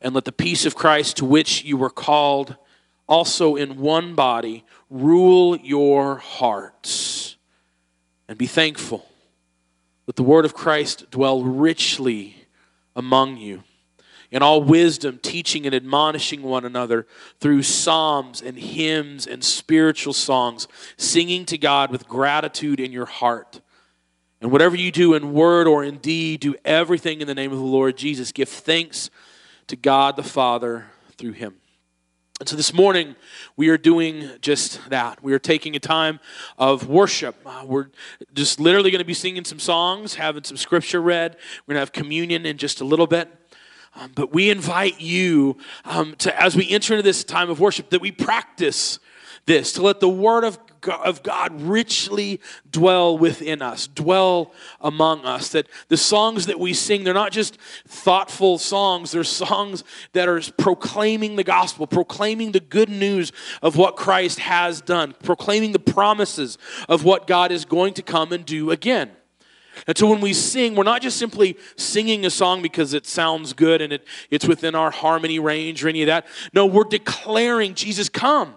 And 0.00 0.14
let 0.14 0.24
the 0.24 0.32
peace 0.32 0.66
of 0.66 0.74
Christ, 0.74 1.16
to 1.18 1.24
which 1.24 1.64
you 1.64 1.76
were 1.76 1.90
called, 1.90 2.56
also 3.08 3.56
in 3.56 3.78
one 3.78 4.14
body, 4.14 4.64
rule 4.90 5.56
your 5.56 6.16
hearts. 6.16 7.36
And 8.28 8.36
be 8.36 8.46
thankful. 8.46 9.06
Let 10.06 10.16
the 10.16 10.22
word 10.22 10.44
of 10.44 10.54
Christ 10.54 11.10
dwell 11.10 11.42
richly 11.42 12.35
among 12.96 13.36
you 13.36 13.62
in 14.30 14.42
all 14.42 14.62
wisdom, 14.62 15.18
teaching 15.22 15.66
and 15.66 15.74
admonishing 15.74 16.42
one 16.42 16.64
another 16.64 17.06
through 17.38 17.62
psalms 17.62 18.42
and 18.42 18.58
hymns 18.58 19.26
and 19.26 19.44
spiritual 19.44 20.12
songs, 20.12 20.66
singing 20.96 21.44
to 21.46 21.56
God 21.56 21.90
with 21.90 22.08
gratitude 22.08 22.80
in 22.80 22.90
your 22.90 23.06
heart. 23.06 23.60
And 24.40 24.50
whatever 24.50 24.76
you 24.76 24.90
do 24.90 25.14
in 25.14 25.32
word 25.32 25.66
or 25.66 25.84
in 25.84 25.98
deed, 25.98 26.40
do 26.40 26.56
everything 26.64 27.20
in 27.20 27.26
the 27.26 27.34
name 27.34 27.52
of 27.52 27.58
the 27.58 27.64
Lord 27.64 27.96
Jesus. 27.96 28.32
Give 28.32 28.48
thanks 28.48 29.10
to 29.68 29.76
God 29.76 30.16
the 30.16 30.22
Father 30.22 30.86
through 31.16 31.32
him. 31.32 31.56
And 32.38 32.46
so 32.46 32.54
this 32.54 32.74
morning, 32.74 33.16
we 33.56 33.70
are 33.70 33.78
doing 33.78 34.28
just 34.42 34.90
that. 34.90 35.22
We 35.22 35.32
are 35.32 35.38
taking 35.38 35.74
a 35.74 35.78
time 35.78 36.20
of 36.58 36.86
worship. 36.86 37.34
Uh, 37.46 37.64
we're 37.64 37.86
just 38.34 38.60
literally 38.60 38.90
going 38.90 38.98
to 38.98 39.06
be 39.06 39.14
singing 39.14 39.42
some 39.46 39.58
songs, 39.58 40.16
having 40.16 40.44
some 40.44 40.58
scripture 40.58 41.00
read. 41.00 41.36
We're 41.66 41.72
going 41.72 41.76
to 41.76 41.80
have 41.80 41.92
communion 41.92 42.44
in 42.44 42.58
just 42.58 42.82
a 42.82 42.84
little 42.84 43.06
bit. 43.06 43.34
Um, 43.94 44.12
but 44.14 44.34
we 44.34 44.50
invite 44.50 45.00
you 45.00 45.56
um, 45.86 46.14
to, 46.16 46.42
as 46.42 46.54
we 46.54 46.68
enter 46.68 46.92
into 46.92 47.02
this 47.02 47.24
time 47.24 47.48
of 47.48 47.58
worship, 47.58 47.88
that 47.88 48.02
we 48.02 48.12
practice 48.12 48.98
this, 49.46 49.72
to 49.72 49.82
let 49.82 50.00
the 50.00 50.08
Word 50.10 50.44
of 50.44 50.58
of 50.88 51.22
God 51.22 51.60
richly 51.60 52.40
dwell 52.70 53.16
within 53.16 53.62
us, 53.62 53.86
dwell 53.86 54.52
among 54.80 55.24
us. 55.24 55.50
That 55.50 55.66
the 55.88 55.96
songs 55.96 56.46
that 56.46 56.60
we 56.60 56.72
sing, 56.74 57.04
they're 57.04 57.14
not 57.14 57.32
just 57.32 57.58
thoughtful 57.86 58.58
songs, 58.58 59.12
they're 59.12 59.24
songs 59.24 59.84
that 60.12 60.28
are 60.28 60.40
proclaiming 60.58 61.36
the 61.36 61.44
gospel, 61.44 61.86
proclaiming 61.86 62.52
the 62.52 62.60
good 62.60 62.88
news 62.88 63.32
of 63.62 63.76
what 63.76 63.96
Christ 63.96 64.40
has 64.40 64.80
done, 64.80 65.14
proclaiming 65.22 65.72
the 65.72 65.78
promises 65.78 66.58
of 66.88 67.04
what 67.04 67.26
God 67.26 67.52
is 67.52 67.64
going 67.64 67.94
to 67.94 68.02
come 68.02 68.32
and 68.32 68.44
do 68.44 68.70
again. 68.70 69.10
And 69.86 69.96
so 69.96 70.08
when 70.08 70.20
we 70.20 70.32
sing, 70.32 70.74
we're 70.74 70.84
not 70.84 71.02
just 71.02 71.18
simply 71.18 71.58
singing 71.76 72.24
a 72.24 72.30
song 72.30 72.62
because 72.62 72.94
it 72.94 73.06
sounds 73.06 73.52
good 73.52 73.82
and 73.82 73.92
it, 73.92 74.06
it's 74.30 74.46
within 74.46 74.74
our 74.74 74.90
harmony 74.90 75.38
range 75.38 75.84
or 75.84 75.88
any 75.88 76.02
of 76.02 76.06
that. 76.06 76.26
No, 76.54 76.64
we're 76.66 76.84
declaring, 76.84 77.74
Jesus, 77.74 78.08
come. 78.08 78.54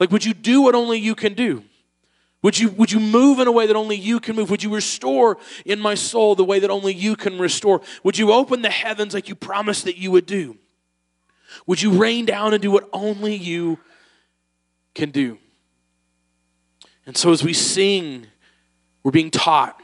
Like, 0.00 0.10
would 0.10 0.24
you 0.24 0.34
do 0.34 0.62
what 0.62 0.74
only 0.74 0.98
you 0.98 1.14
can 1.14 1.34
do? 1.34 1.64
Would 2.42 2.58
you, 2.58 2.70
would 2.70 2.90
you 2.90 2.98
move 2.98 3.38
in 3.38 3.46
a 3.46 3.52
way 3.52 3.66
that 3.66 3.76
only 3.76 3.96
you 3.96 4.18
can 4.18 4.34
move? 4.34 4.50
Would 4.50 4.64
you 4.64 4.74
restore 4.74 5.38
in 5.64 5.78
my 5.78 5.94
soul 5.94 6.34
the 6.34 6.44
way 6.44 6.58
that 6.58 6.70
only 6.70 6.92
you 6.92 7.14
can 7.14 7.38
restore? 7.38 7.80
Would 8.02 8.18
you 8.18 8.32
open 8.32 8.62
the 8.62 8.70
heavens 8.70 9.14
like 9.14 9.28
you 9.28 9.36
promised 9.36 9.84
that 9.84 9.96
you 9.96 10.10
would 10.10 10.26
do? 10.26 10.56
Would 11.66 11.80
you 11.80 11.92
rain 11.92 12.24
down 12.24 12.52
and 12.52 12.60
do 12.60 12.70
what 12.70 12.88
only 12.92 13.36
you 13.36 13.78
can 14.94 15.10
do? 15.10 15.38
And 17.06 17.16
so 17.16 17.30
as 17.30 17.44
we 17.44 17.52
sing, 17.52 18.26
we're 19.02 19.12
being 19.12 19.30
taught. 19.30 19.80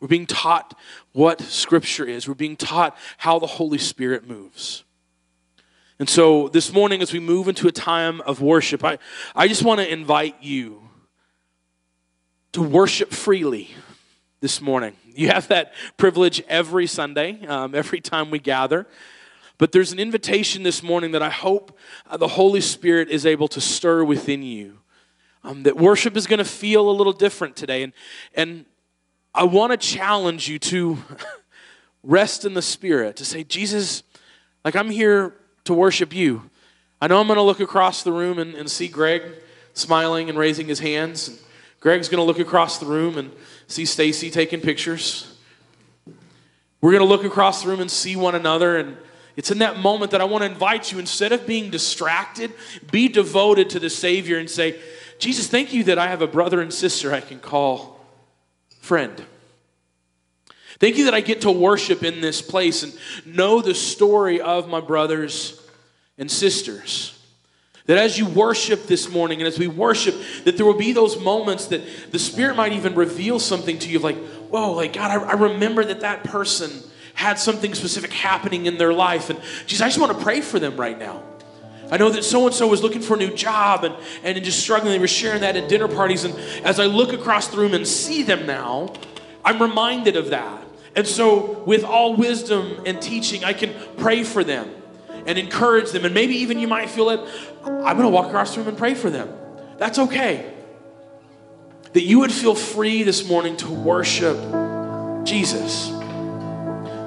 We're 0.00 0.08
being 0.08 0.26
taught 0.26 0.78
what 1.12 1.40
Scripture 1.40 2.04
is. 2.04 2.26
We're 2.26 2.34
being 2.34 2.56
taught 2.56 2.96
how 3.18 3.38
the 3.38 3.46
Holy 3.46 3.78
Spirit 3.78 4.26
moves. 4.28 4.84
And 6.00 6.08
so 6.08 6.48
this 6.48 6.72
morning, 6.72 7.02
as 7.02 7.12
we 7.12 7.18
move 7.18 7.48
into 7.48 7.66
a 7.66 7.72
time 7.72 8.20
of 8.20 8.40
worship, 8.40 8.84
I, 8.84 8.98
I 9.34 9.48
just 9.48 9.64
want 9.64 9.80
to 9.80 9.92
invite 9.92 10.36
you 10.40 10.88
to 12.52 12.62
worship 12.62 13.10
freely 13.10 13.70
this 14.40 14.60
morning. 14.60 14.94
You 15.12 15.28
have 15.28 15.48
that 15.48 15.74
privilege 15.96 16.40
every 16.48 16.86
Sunday, 16.86 17.44
um, 17.46 17.74
every 17.74 18.00
time 18.00 18.30
we 18.30 18.38
gather. 18.38 18.86
But 19.58 19.72
there's 19.72 19.90
an 19.90 19.98
invitation 19.98 20.62
this 20.62 20.84
morning 20.84 21.10
that 21.12 21.22
I 21.22 21.30
hope 21.30 21.76
uh, 22.06 22.16
the 22.16 22.28
Holy 22.28 22.60
Spirit 22.60 23.08
is 23.10 23.26
able 23.26 23.48
to 23.48 23.60
stir 23.60 24.04
within 24.04 24.44
you. 24.44 24.78
Um, 25.42 25.64
that 25.64 25.76
worship 25.76 26.16
is 26.16 26.28
going 26.28 26.38
to 26.38 26.44
feel 26.44 26.88
a 26.88 26.92
little 26.92 27.12
different 27.12 27.56
today. 27.56 27.82
And, 27.82 27.92
and 28.34 28.66
I 29.34 29.42
want 29.42 29.72
to 29.72 29.76
challenge 29.76 30.48
you 30.48 30.60
to 30.60 30.98
rest 32.04 32.44
in 32.44 32.54
the 32.54 32.62
Spirit, 32.62 33.16
to 33.16 33.24
say, 33.24 33.42
Jesus, 33.42 34.04
like 34.64 34.76
I'm 34.76 34.90
here 34.90 35.34
to 35.68 35.74
worship 35.74 36.14
you. 36.14 36.50
I 37.00 37.06
know 37.06 37.20
I'm 37.20 37.26
going 37.26 37.36
to 37.36 37.42
look 37.42 37.60
across 37.60 38.02
the 38.02 38.10
room 38.10 38.38
and, 38.38 38.54
and 38.54 38.70
see 38.70 38.88
Greg 38.88 39.22
smiling 39.74 40.28
and 40.28 40.38
raising 40.38 40.66
his 40.66 40.80
hands. 40.80 41.28
And 41.28 41.38
Greg's 41.80 42.08
going 42.08 42.18
to 42.18 42.24
look 42.24 42.38
across 42.38 42.78
the 42.78 42.86
room 42.86 43.16
and 43.16 43.30
see 43.66 43.84
Stacy 43.84 44.30
taking 44.30 44.60
pictures. 44.60 45.38
We're 46.80 46.92
going 46.92 47.02
to 47.02 47.08
look 47.08 47.24
across 47.24 47.62
the 47.62 47.68
room 47.68 47.80
and 47.80 47.90
see 47.90 48.16
one 48.16 48.34
another. 48.34 48.78
And 48.78 48.96
it's 49.36 49.50
in 49.50 49.58
that 49.58 49.78
moment 49.78 50.10
that 50.12 50.20
I 50.20 50.24
want 50.24 50.42
to 50.42 50.50
invite 50.50 50.90
you, 50.90 50.98
instead 50.98 51.32
of 51.32 51.46
being 51.46 51.70
distracted, 51.70 52.52
be 52.90 53.08
devoted 53.08 53.70
to 53.70 53.78
the 53.78 53.90
Savior 53.90 54.38
and 54.38 54.48
say, 54.48 54.80
Jesus, 55.18 55.48
thank 55.48 55.72
you 55.72 55.84
that 55.84 55.98
I 55.98 56.08
have 56.08 56.22
a 56.22 56.26
brother 56.26 56.60
and 56.60 56.72
sister 56.72 57.12
I 57.12 57.20
can 57.20 57.40
call 57.40 58.00
friend. 58.80 59.22
Thank 60.78 60.96
you 60.96 61.06
that 61.06 61.14
I 61.14 61.20
get 61.20 61.40
to 61.42 61.50
worship 61.50 62.04
in 62.04 62.20
this 62.20 62.40
place 62.40 62.82
and 62.82 62.92
know 63.26 63.60
the 63.60 63.74
story 63.74 64.40
of 64.40 64.68
my 64.68 64.80
brothers 64.80 65.60
and 66.18 66.30
sisters. 66.30 67.14
That 67.86 67.98
as 67.98 68.18
you 68.18 68.26
worship 68.26 68.86
this 68.86 69.08
morning 69.08 69.40
and 69.40 69.48
as 69.48 69.58
we 69.58 69.66
worship, 69.66 70.14
that 70.44 70.56
there 70.56 70.66
will 70.66 70.76
be 70.76 70.92
those 70.92 71.18
moments 71.18 71.66
that 71.68 72.12
the 72.12 72.18
Spirit 72.18 72.54
might 72.54 72.72
even 72.72 72.94
reveal 72.94 73.38
something 73.38 73.78
to 73.78 73.88
you 73.88 73.98
like, 73.98 74.18
whoa, 74.50 74.72
like 74.72 74.92
God, 74.92 75.10
I, 75.10 75.30
I 75.30 75.32
remember 75.32 75.84
that 75.84 76.00
that 76.00 76.22
person 76.22 76.70
had 77.14 77.38
something 77.38 77.74
specific 77.74 78.12
happening 78.12 78.66
in 78.66 78.78
their 78.78 78.92
life. 78.92 79.30
And 79.30 79.40
Jesus, 79.66 79.80
I 79.80 79.88
just 79.88 79.98
want 79.98 80.16
to 80.16 80.22
pray 80.22 80.40
for 80.42 80.60
them 80.60 80.76
right 80.76 80.98
now. 80.98 81.22
I 81.90 81.96
know 81.96 82.10
that 82.10 82.22
so 82.22 82.46
and 82.46 82.54
so 82.54 82.68
was 82.68 82.82
looking 82.82 83.00
for 83.00 83.14
a 83.14 83.16
new 83.18 83.34
job 83.34 83.82
and, 83.82 83.94
and 84.22 84.44
just 84.44 84.60
struggling. 84.60 84.92
They 84.92 84.98
were 84.98 85.08
sharing 85.08 85.40
that 85.40 85.56
at 85.56 85.68
dinner 85.68 85.88
parties. 85.88 86.24
And 86.24 86.38
as 86.64 86.78
I 86.78 86.86
look 86.86 87.14
across 87.14 87.48
the 87.48 87.56
room 87.56 87.72
and 87.72 87.88
see 87.88 88.22
them 88.22 88.46
now, 88.46 88.92
I'm 89.44 89.60
reminded 89.60 90.14
of 90.14 90.30
that. 90.30 90.67
And 90.96 91.06
so, 91.06 91.62
with 91.64 91.84
all 91.84 92.16
wisdom 92.16 92.82
and 92.86 93.00
teaching, 93.00 93.44
I 93.44 93.52
can 93.52 93.74
pray 93.96 94.24
for 94.24 94.42
them 94.42 94.70
and 95.26 95.38
encourage 95.38 95.90
them. 95.90 96.04
And 96.04 96.14
maybe 96.14 96.36
even 96.36 96.58
you 96.58 96.68
might 96.68 96.90
feel 96.90 97.10
it, 97.10 97.20
I'm 97.64 97.96
going 97.96 98.02
to 98.02 98.08
walk 98.08 98.26
across 98.26 98.54
the 98.54 98.60
room 98.60 98.68
and 98.68 98.78
pray 98.78 98.94
for 98.94 99.10
them. 99.10 99.28
That's 99.76 99.98
okay. 99.98 100.54
That 101.92 102.02
you 102.02 102.20
would 102.20 102.32
feel 102.32 102.54
free 102.54 103.02
this 103.02 103.28
morning 103.28 103.56
to 103.58 103.68
worship 103.68 104.36
Jesus. 105.24 105.88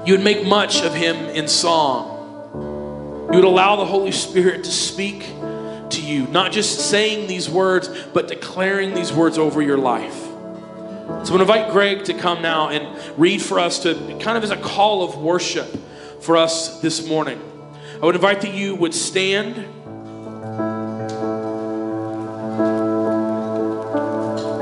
You 0.06 0.14
would 0.14 0.24
make 0.24 0.46
much 0.46 0.82
of 0.82 0.94
him 0.94 1.16
in 1.16 1.48
song. 1.48 2.20
You 3.32 3.38
would 3.38 3.46
allow 3.46 3.76
the 3.76 3.86
Holy 3.86 4.12
Spirit 4.12 4.64
to 4.64 4.72
speak 4.72 5.26
to 5.92 6.02
you, 6.02 6.28
not 6.28 6.52
just 6.52 6.90
saying 6.90 7.28
these 7.28 7.50
words, 7.50 7.90
but 8.14 8.28
declaring 8.28 8.94
these 8.94 9.14
words 9.14 9.38
over 9.38 9.62
your 9.62 9.78
life. 9.78 10.31
So 11.08 11.14
I'm 11.14 11.24
going 11.24 11.26
to 11.26 11.42
invite 11.42 11.72
Greg 11.72 12.04
to 12.06 12.14
come 12.14 12.42
now 12.42 12.70
and 12.70 13.00
read 13.18 13.42
for 13.42 13.60
us 13.60 13.80
to 13.80 13.96
kind 14.20 14.38
of 14.38 14.44
as 14.44 14.52
a 14.52 14.58
call 14.58 15.04
of 15.04 15.18
worship 15.18 15.68
for 16.22 16.38
us 16.38 16.80
this 16.82 17.08
morning. 17.08 17.42
I 18.02 18.06
would 18.06 18.16
invite 18.16 18.42
that 18.42 18.54
you 18.54 18.76
would 18.76 18.94
stand. 18.94 19.56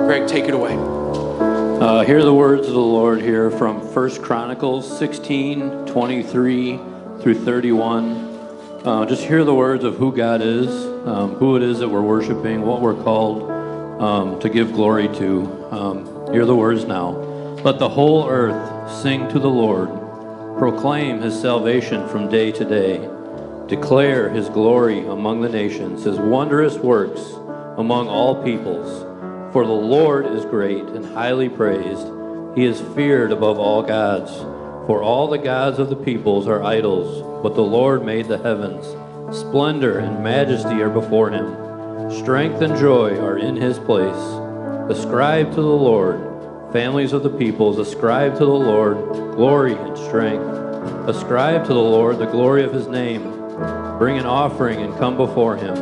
Greg, 0.05 0.27
take 0.27 0.45
it 0.45 0.53
away. 0.53 0.75
Uh, 0.75 2.03
hear 2.03 2.23
the 2.23 2.33
words 2.33 2.67
of 2.67 2.73
the 2.73 2.79
Lord 2.79 3.21
here 3.21 3.51
from 3.51 3.79
1 3.79 4.21
Chronicles 4.21 4.97
16 4.97 5.85
23 5.87 6.79
through 7.21 7.35
31. 7.45 8.29
Uh, 8.85 9.05
just 9.05 9.23
hear 9.23 9.43
the 9.43 9.53
words 9.53 9.83
of 9.83 9.97
who 9.97 10.15
God 10.15 10.41
is, 10.41 10.69
um, 11.05 11.35
who 11.35 11.57
it 11.57 11.63
is 11.63 11.79
that 11.79 11.89
we're 11.89 12.01
worshiping, 12.01 12.61
what 12.61 12.81
we're 12.81 13.01
called 13.03 13.49
um, 14.01 14.39
to 14.39 14.49
give 14.49 14.71
glory 14.71 15.09
to. 15.09 15.67
Um, 15.71 16.18
hear 16.31 16.45
the 16.45 16.55
words 16.55 16.85
now. 16.85 17.11
Let 17.63 17.79
the 17.79 17.89
whole 17.89 18.29
earth 18.29 18.91
sing 19.01 19.27
to 19.29 19.39
the 19.39 19.49
Lord, 19.49 19.89
proclaim 20.57 21.21
his 21.21 21.39
salvation 21.39 22.07
from 22.07 22.29
day 22.29 22.51
to 22.51 22.65
day. 22.65 23.09
Declare 23.67 24.29
his 24.29 24.49
glory 24.49 25.05
among 25.07 25.41
the 25.41 25.49
nations, 25.49 26.03
his 26.03 26.17
wondrous 26.17 26.77
works 26.77 27.21
among 27.77 28.07
all 28.07 28.43
peoples. 28.43 29.05
For 29.53 29.65
the 29.65 29.71
Lord 29.71 30.25
is 30.25 30.45
great 30.45 30.83
and 30.83 31.05
highly 31.05 31.49
praised. 31.49 32.07
He 32.55 32.65
is 32.65 32.81
feared 32.95 33.31
above 33.31 33.57
all 33.57 33.81
gods. 33.81 34.31
For 34.87 35.01
all 35.03 35.27
the 35.27 35.37
gods 35.37 35.79
of 35.79 35.89
the 35.89 35.95
peoples 35.95 36.47
are 36.47 36.63
idols, 36.63 37.41
but 37.43 37.55
the 37.55 37.61
Lord 37.61 38.05
made 38.05 38.27
the 38.27 38.37
heavens. 38.37 38.85
Splendor 39.35 39.99
and 39.99 40.23
majesty 40.23 40.81
are 40.81 40.89
before 40.89 41.29
him. 41.29 42.11
Strength 42.11 42.61
and 42.61 42.77
joy 42.77 43.17
are 43.19 43.37
in 43.37 43.55
his 43.55 43.77
place. 43.79 44.48
Ascribe 44.89 45.51
to 45.51 45.61
the 45.61 45.67
Lord, 45.67 46.19
families 46.73 47.13
of 47.13 47.21
the 47.21 47.29
peoples, 47.29 47.77
ascribe 47.77 48.33
to 48.39 48.45
the 48.45 48.51
Lord 48.51 48.97
glory 49.35 49.73
and 49.73 49.95
strength. 49.95 50.43
Ascribe 51.07 51.63
to 51.67 51.73
the 51.75 51.79
Lord 51.79 52.17
the 52.17 52.25
glory 52.25 52.63
of 52.63 52.73
his 52.73 52.87
name. 52.87 53.21
Bring 53.99 54.17
an 54.17 54.25
offering 54.25 54.81
and 54.81 54.97
come 54.97 55.15
before 55.15 55.55
him. 55.55 55.75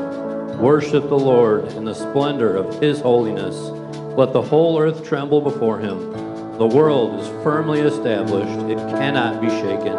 Worship 0.60 1.08
the 1.08 1.18
Lord 1.18 1.72
in 1.72 1.86
the 1.86 1.94
splendor 1.94 2.58
of 2.58 2.82
his 2.82 3.00
holiness. 3.00 3.56
Let 4.18 4.34
the 4.34 4.42
whole 4.42 4.78
earth 4.78 5.06
tremble 5.06 5.40
before 5.40 5.80
him. 5.80 6.12
The 6.58 6.68
world 6.68 7.18
is 7.22 7.30
firmly 7.46 7.80
established, 7.80 8.60
it 8.70 8.78
cannot 8.98 9.40
be 9.40 9.48
shaken. 9.48 9.98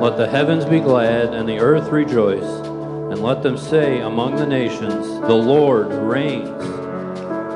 Let 0.00 0.16
the 0.16 0.26
heavens 0.26 0.64
be 0.64 0.80
glad 0.80 1.34
and 1.34 1.46
the 1.46 1.58
earth 1.58 1.90
rejoice, 1.90 2.42
and 2.42 3.22
let 3.22 3.42
them 3.42 3.58
say 3.58 4.00
among 4.00 4.36
the 4.36 4.46
nations, 4.46 5.06
The 5.20 5.34
Lord 5.34 5.92
reigns. 5.92 6.79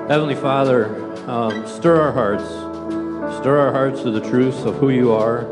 Heavenly 0.08 0.34
Father, 0.34 0.94
um, 1.30 1.66
stir 1.66 1.98
our 1.98 2.12
hearts. 2.12 2.44
Stir 3.38 3.58
our 3.58 3.72
hearts 3.72 4.02
to 4.02 4.10
the 4.10 4.20
truth 4.20 4.66
of 4.66 4.74
who 4.74 4.90
you 4.90 5.12
are, 5.12 5.46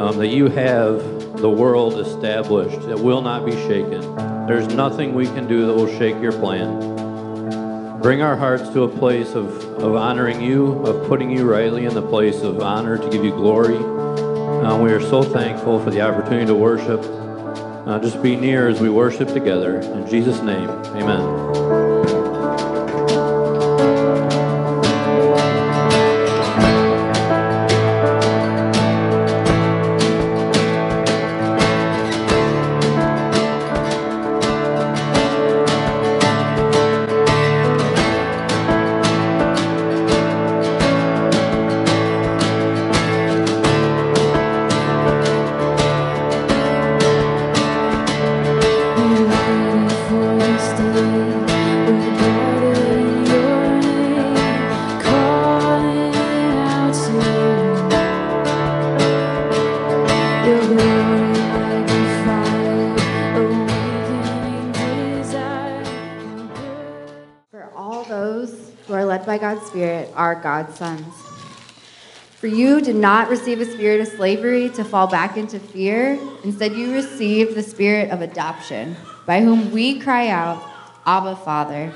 um, 0.00 0.16
that 0.16 0.28
you 0.28 0.46
have 0.46 1.36
the 1.36 1.50
world 1.50 2.00
established. 2.00 2.88
It 2.88 2.98
will 2.98 3.20
not 3.20 3.44
be 3.44 3.52
shaken. 3.52 4.00
There's 4.46 4.66
nothing 4.68 5.12
we 5.12 5.26
can 5.26 5.46
do 5.46 5.66
that 5.66 5.74
will 5.74 5.94
shake 5.98 6.18
your 6.22 6.32
plan. 6.32 8.00
Bring 8.00 8.22
our 8.22 8.34
hearts 8.34 8.70
to 8.70 8.84
a 8.84 8.88
place 8.88 9.34
of, 9.34 9.62
of 9.82 9.94
honoring 9.94 10.40
you, 10.40 10.72
of 10.86 11.06
putting 11.06 11.30
you 11.30 11.44
rightly 11.44 11.84
in 11.84 11.92
the 11.92 12.00
place 12.00 12.40
of 12.40 12.62
honor 12.62 12.96
to 12.96 13.10
give 13.10 13.22
you 13.22 13.32
glory. 13.32 13.76
Uh, 13.76 14.78
we 14.78 14.90
are 14.90 15.02
so 15.02 15.22
thankful 15.22 15.84
for 15.84 15.90
the 15.90 16.00
opportunity 16.00 16.46
to 16.46 16.54
worship. 16.54 17.00
Uh, 17.86 17.98
just 17.98 18.22
be 18.22 18.36
near 18.36 18.68
as 18.68 18.80
we 18.80 18.88
worship 18.88 19.28
together. 19.28 19.80
In 19.80 20.08
Jesus' 20.08 20.40
name, 20.40 20.70
amen. 20.96 21.51
God's 70.62 70.78
sons. 70.78 71.14
For 72.38 72.46
you 72.46 72.80
did 72.80 72.94
not 72.94 73.28
receive 73.28 73.60
a 73.60 73.64
spirit 73.64 74.00
of 74.00 74.08
slavery 74.14 74.68
to 74.70 74.84
fall 74.84 75.08
back 75.08 75.36
into 75.36 75.58
fear. 75.58 76.18
Instead, 76.44 76.74
you 76.74 76.92
received 76.92 77.56
the 77.56 77.62
spirit 77.62 78.10
of 78.10 78.20
adoption, 78.20 78.96
by 79.26 79.40
whom 79.40 79.72
we 79.72 79.98
cry 79.98 80.28
out, 80.28 80.62
Abba, 81.04 81.36
Father. 81.36 81.92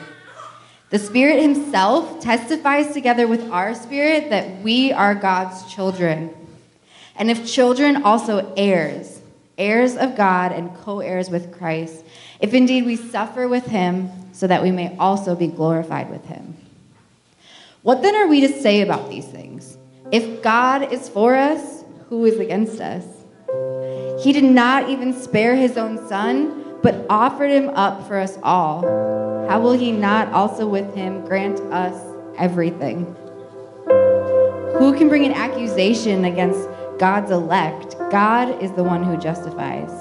The 0.90 0.98
Spirit 0.98 1.42
Himself 1.42 2.20
testifies 2.20 2.92
together 2.92 3.29
with 3.29 3.48
our 3.50 3.74
spirit 3.74 4.31
that 4.31 4.62
we 4.62 4.92
are 4.92 5.14
God's 5.14 5.72
children. 5.72 6.35
And 7.16 7.31
if 7.31 7.46
children, 7.46 8.02
also 8.02 8.52
heirs, 8.57 9.20
heirs 9.59 9.96
of 9.96 10.16
God 10.16 10.50
and 10.52 10.74
co 10.76 11.00
heirs 11.00 11.31
with 11.31 11.57
Christ, 11.57 12.05
if 12.40 12.52
indeed 12.52 12.85
we 12.85 12.96
suffer 12.96 13.46
with 13.46 13.66
Him, 13.66 14.11
so 14.33 14.46
that 14.48 14.62
we 14.62 14.72
may 14.72 14.96
also 14.96 15.35
be 15.37 15.46
glorified 15.46 16.11
with 16.11 16.24
Him. 16.26 16.57
What 17.87 18.03
then 18.03 18.16
are 18.16 18.27
we 18.27 18.40
to 18.40 18.49
say 18.49 18.81
about 18.81 19.09
these 19.11 19.27
things? 19.27 19.79
If 20.11 20.42
God 20.42 20.92
is 20.92 21.09
for 21.09 21.37
us, 21.37 21.85
who 22.09 22.25
is 22.25 22.40
against 22.40 22.81
us? 22.81 23.05
He 24.20 24.33
did 24.33 24.42
not 24.42 24.88
even 24.88 25.12
spare 25.12 25.55
his 25.55 25.77
own 25.77 26.05
son, 26.09 26.81
but 26.83 27.07
offered 27.09 27.49
him 27.49 27.68
up 27.68 28.09
for 28.09 28.18
us 28.18 28.40
all. 28.42 28.83
How 29.49 29.61
will 29.61 29.75
he 29.75 29.92
not 29.92 30.33
also 30.33 30.66
with 30.66 30.96
him 30.96 31.25
grant 31.27 31.61
us 31.72 31.94
everything? 32.37 33.05
Who 33.87 34.92
can 34.99 35.09
bring 35.09 35.25
an 35.25 35.35
accusation 35.35 36.25
against 36.25 36.68
God's 36.99 37.31
elect? 37.31 37.96
God 38.11 38.61
is 38.61 38.72
the 38.72 38.83
one 38.83 39.05
who 39.05 39.16
justifies. 39.16 39.92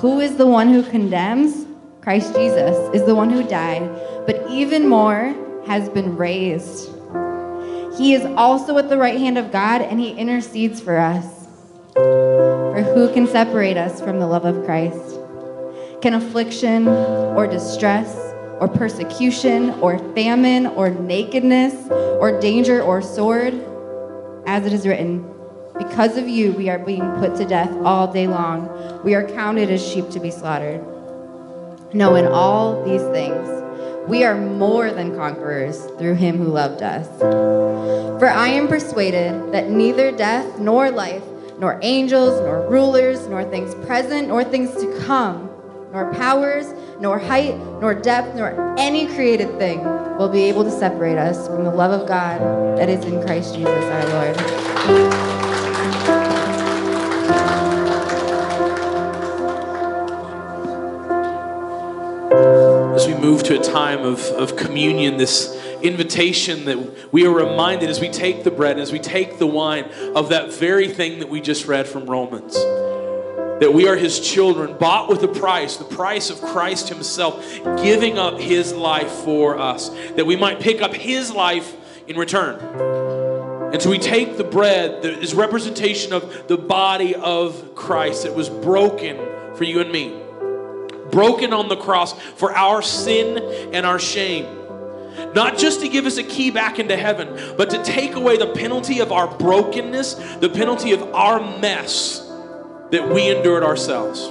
Who 0.00 0.18
is 0.18 0.34
the 0.36 0.48
one 0.48 0.72
who 0.72 0.82
condemns? 0.82 1.64
Christ 2.00 2.34
Jesus 2.34 2.76
is 2.92 3.06
the 3.06 3.14
one 3.14 3.30
who 3.30 3.46
died, 3.46 3.88
but 4.26 4.44
even 4.50 4.88
more, 4.88 5.32
has 5.66 5.88
been 5.88 6.16
raised. 6.16 6.90
He 7.96 8.12
is 8.12 8.24
also 8.36 8.76
at 8.78 8.88
the 8.88 8.98
right 8.98 9.18
hand 9.18 9.38
of 9.38 9.50
God, 9.50 9.80
and 9.80 9.98
he 9.98 10.10
intercedes 10.10 10.80
for 10.80 10.98
us. 10.98 11.46
For 11.94 12.82
who 12.82 13.12
can 13.12 13.26
separate 13.26 13.76
us 13.76 14.00
from 14.00 14.20
the 14.20 14.26
love 14.26 14.44
of 14.44 14.64
Christ? 14.64 15.18
Can 16.02 16.14
affliction 16.14 16.86
or 16.88 17.46
distress 17.46 18.14
or 18.60 18.68
persecution 18.68 19.70
or 19.80 19.98
famine 20.14 20.66
or 20.66 20.90
nakedness 20.90 21.90
or 21.90 22.38
danger 22.38 22.82
or 22.82 23.00
sword? 23.00 23.54
As 24.46 24.64
it 24.64 24.72
is 24.72 24.86
written, 24.86 25.28
because 25.78 26.16
of 26.16 26.28
you 26.28 26.52
we 26.52 26.68
are 26.68 26.78
being 26.78 27.10
put 27.16 27.34
to 27.36 27.44
death 27.44 27.70
all 27.82 28.12
day 28.12 28.28
long. 28.28 29.02
We 29.02 29.14
are 29.14 29.26
counted 29.26 29.70
as 29.70 29.84
sheep 29.84 30.10
to 30.10 30.20
be 30.20 30.30
slaughtered. 30.30 30.84
No, 31.92 32.14
in 32.14 32.26
all 32.26 32.84
these 32.84 33.02
things, 33.02 33.48
we 34.08 34.24
are 34.24 34.36
more 34.36 34.92
than 34.92 35.16
conquerors 35.16 35.84
through 35.98 36.14
him 36.14 36.38
who 36.38 36.44
loved 36.44 36.82
us. 36.82 37.06
For 37.18 38.28
I 38.28 38.48
am 38.48 38.68
persuaded 38.68 39.52
that 39.52 39.68
neither 39.68 40.12
death 40.12 40.58
nor 40.58 40.90
life, 40.90 41.24
nor 41.58 41.78
angels, 41.82 42.40
nor 42.40 42.68
rulers, 42.68 43.26
nor 43.26 43.44
things 43.44 43.74
present, 43.86 44.28
nor 44.28 44.44
things 44.44 44.72
to 44.76 45.00
come, 45.04 45.50
nor 45.92 46.12
powers, 46.14 46.72
nor 47.00 47.18
height, 47.18 47.56
nor 47.80 47.94
depth, 47.94 48.36
nor 48.36 48.74
any 48.78 49.06
created 49.06 49.58
thing 49.58 49.82
will 50.18 50.28
be 50.28 50.44
able 50.44 50.64
to 50.64 50.70
separate 50.70 51.18
us 51.18 51.46
from 51.48 51.64
the 51.64 51.70
love 51.70 51.98
of 51.98 52.08
God 52.08 52.40
that 52.78 52.88
is 52.88 53.04
in 53.04 53.20
Christ 53.22 53.54
Jesus 53.54 53.68
our 53.68 54.08
Lord. 54.08 55.35
Move 63.26 63.42
to 63.42 63.58
a 63.58 63.62
time 63.62 64.04
of, 64.04 64.20
of 64.26 64.54
communion, 64.54 65.16
this 65.16 65.52
invitation 65.82 66.64
that 66.64 67.12
we 67.12 67.26
are 67.26 67.32
reminded 67.32 67.90
as 67.90 68.00
we 68.00 68.08
take 68.08 68.44
the 68.44 68.52
bread, 68.52 68.78
as 68.78 68.92
we 68.92 69.00
take 69.00 69.40
the 69.40 69.46
wine, 69.46 69.82
of 70.14 70.28
that 70.28 70.52
very 70.52 70.86
thing 70.86 71.18
that 71.18 71.28
we 71.28 71.40
just 71.40 71.66
read 71.66 71.88
from 71.88 72.06
Romans. 72.06 72.54
That 72.54 73.72
we 73.74 73.88
are 73.88 73.96
his 73.96 74.20
children, 74.20 74.78
bought 74.78 75.08
with 75.08 75.24
a 75.24 75.28
price, 75.28 75.76
the 75.76 75.84
price 75.84 76.30
of 76.30 76.40
Christ 76.40 76.88
himself, 76.88 77.44
giving 77.82 78.16
up 78.16 78.38
his 78.38 78.72
life 78.72 79.10
for 79.10 79.58
us, 79.58 79.88
that 80.14 80.24
we 80.24 80.36
might 80.36 80.60
pick 80.60 80.80
up 80.80 80.94
his 80.94 81.32
life 81.32 81.74
in 82.06 82.16
return. 82.16 82.60
And 83.72 83.82
so 83.82 83.90
we 83.90 83.98
take 83.98 84.36
the 84.36 84.44
bread 84.44 85.02
that 85.02 85.18
is 85.20 85.34
representation 85.34 86.12
of 86.12 86.46
the 86.46 86.56
body 86.56 87.16
of 87.16 87.74
Christ 87.74 88.22
that 88.22 88.36
was 88.36 88.48
broken 88.48 89.16
for 89.56 89.64
you 89.64 89.80
and 89.80 89.90
me, 89.90 90.16
broken 91.10 91.52
on 91.52 91.68
the 91.68 91.76
cross 91.76 92.18
for 92.36 92.52
our 92.52 92.82
sin 92.82 93.38
and 93.72 93.86
our 93.86 93.98
shame. 93.98 94.44
Not 95.34 95.58
just 95.58 95.80
to 95.80 95.88
give 95.88 96.06
us 96.06 96.18
a 96.18 96.22
key 96.22 96.50
back 96.50 96.78
into 96.78 96.96
heaven, 96.96 97.54
but 97.56 97.70
to 97.70 97.82
take 97.82 98.14
away 98.14 98.36
the 98.36 98.48
penalty 98.48 99.00
of 99.00 99.12
our 99.12 99.26
brokenness, 99.26 100.14
the 100.40 100.48
penalty 100.48 100.92
of 100.92 101.02
our 101.14 101.40
mess 101.58 102.20
that 102.90 103.08
we 103.08 103.34
endured 103.34 103.62
ourselves. 103.62 104.30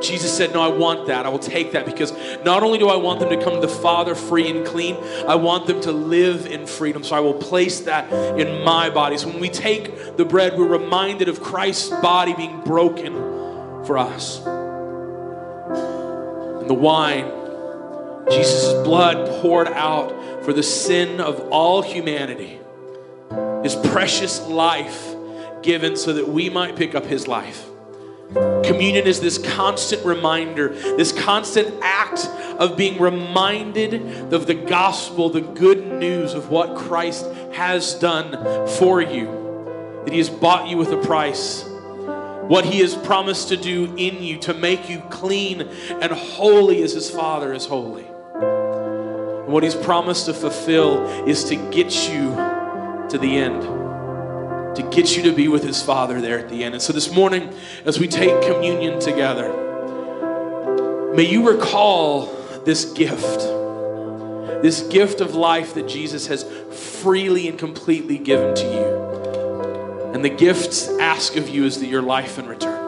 Jesus 0.00 0.36
said, 0.36 0.52
No, 0.52 0.60
I 0.60 0.68
want 0.68 1.06
that. 1.06 1.26
I 1.26 1.28
will 1.30 1.38
take 1.38 1.72
that 1.72 1.86
because 1.86 2.12
not 2.44 2.62
only 2.62 2.78
do 2.78 2.88
I 2.88 2.96
want 2.96 3.20
them 3.20 3.30
to 3.30 3.42
come 3.42 3.54
to 3.54 3.60
the 3.60 3.68
Father 3.68 4.14
free 4.14 4.50
and 4.50 4.66
clean, 4.66 4.96
I 5.26 5.36
want 5.36 5.66
them 5.66 5.80
to 5.82 5.92
live 5.92 6.46
in 6.46 6.66
freedom. 6.66 7.02
So 7.02 7.16
I 7.16 7.20
will 7.20 7.34
place 7.34 7.80
that 7.80 8.12
in 8.38 8.62
my 8.62 8.90
body. 8.90 9.16
So 9.16 9.28
when 9.28 9.40
we 9.40 9.48
take 9.48 10.16
the 10.16 10.24
bread, 10.24 10.58
we're 10.58 10.66
reminded 10.66 11.28
of 11.28 11.42
Christ's 11.42 11.88
body 11.88 12.34
being 12.34 12.60
broken 12.60 13.14
for 13.84 13.96
us. 13.96 14.55
And 16.66 16.70
the 16.72 16.82
wine, 16.82 17.30
Jesus' 18.28 18.72
blood 18.82 19.40
poured 19.40 19.68
out 19.68 20.44
for 20.44 20.52
the 20.52 20.64
sin 20.64 21.20
of 21.20 21.38
all 21.50 21.80
humanity, 21.80 22.58
his 23.62 23.76
precious 23.92 24.40
life 24.48 25.14
given 25.62 25.94
so 25.94 26.12
that 26.14 26.26
we 26.26 26.50
might 26.50 26.74
pick 26.74 26.96
up 26.96 27.06
his 27.06 27.28
life. 27.28 27.66
Communion 28.64 29.06
is 29.06 29.20
this 29.20 29.38
constant 29.38 30.04
reminder, 30.04 30.70
this 30.70 31.12
constant 31.12 31.72
act 31.82 32.26
of 32.58 32.76
being 32.76 33.00
reminded 33.00 34.34
of 34.34 34.48
the 34.48 34.54
gospel, 34.54 35.30
the 35.30 35.42
good 35.42 35.86
news 35.86 36.34
of 36.34 36.50
what 36.50 36.74
Christ 36.76 37.26
has 37.52 37.94
done 37.94 38.66
for 38.66 39.00
you, 39.00 40.02
that 40.04 40.10
He 40.10 40.18
has 40.18 40.28
bought 40.28 40.68
you 40.68 40.76
with 40.78 40.90
a 40.90 40.96
price, 40.96 41.64
what 42.48 42.64
He 42.64 42.80
has 42.80 42.94
promised 42.94 43.48
to 43.48 43.56
do 43.56 43.94
in 43.96 44.22
you 44.22 44.38
to 44.38 44.54
make 44.54 44.88
you 44.88 45.00
clean 45.10 45.62
and 45.62 46.12
holy 46.12 46.82
as 46.82 46.92
His 46.92 47.10
Father 47.10 47.52
is 47.52 47.66
holy. 47.66 48.06
And 48.06 49.52
what 49.52 49.62
He's 49.62 49.74
promised 49.74 50.26
to 50.26 50.34
fulfill 50.34 51.06
is 51.26 51.44
to 51.44 51.56
get 51.56 52.08
you 52.08 52.34
to 53.08 53.18
the 53.18 53.36
end 53.36 53.86
to 54.76 54.82
get 54.90 55.16
you 55.16 55.22
to 55.22 55.32
be 55.32 55.48
with 55.48 55.64
his 55.64 55.82
father 55.82 56.20
there 56.20 56.38
at 56.38 56.48
the 56.48 56.62
end. 56.62 56.74
And 56.74 56.82
so 56.82 56.92
this 56.92 57.10
morning, 57.10 57.52
as 57.84 57.98
we 57.98 58.06
take 58.06 58.42
communion 58.42 59.00
together, 59.00 59.48
may 61.14 61.24
you 61.24 61.48
recall 61.48 62.26
this 62.64 62.84
gift, 62.84 63.40
this 64.62 64.82
gift 64.88 65.20
of 65.20 65.34
life 65.34 65.74
that 65.74 65.88
Jesus 65.88 66.26
has 66.26 66.44
freely 66.70 67.48
and 67.48 67.58
completely 67.58 68.18
given 68.18 68.54
to 68.54 68.64
you. 68.64 69.25
And 70.16 70.24
the 70.24 70.30
gift 70.30 70.88
ask 70.98 71.36
of 71.36 71.50
you 71.50 71.66
is 71.66 71.78
that 71.80 71.88
your 71.88 72.00
life 72.00 72.38
in 72.38 72.46
return. 72.46 72.80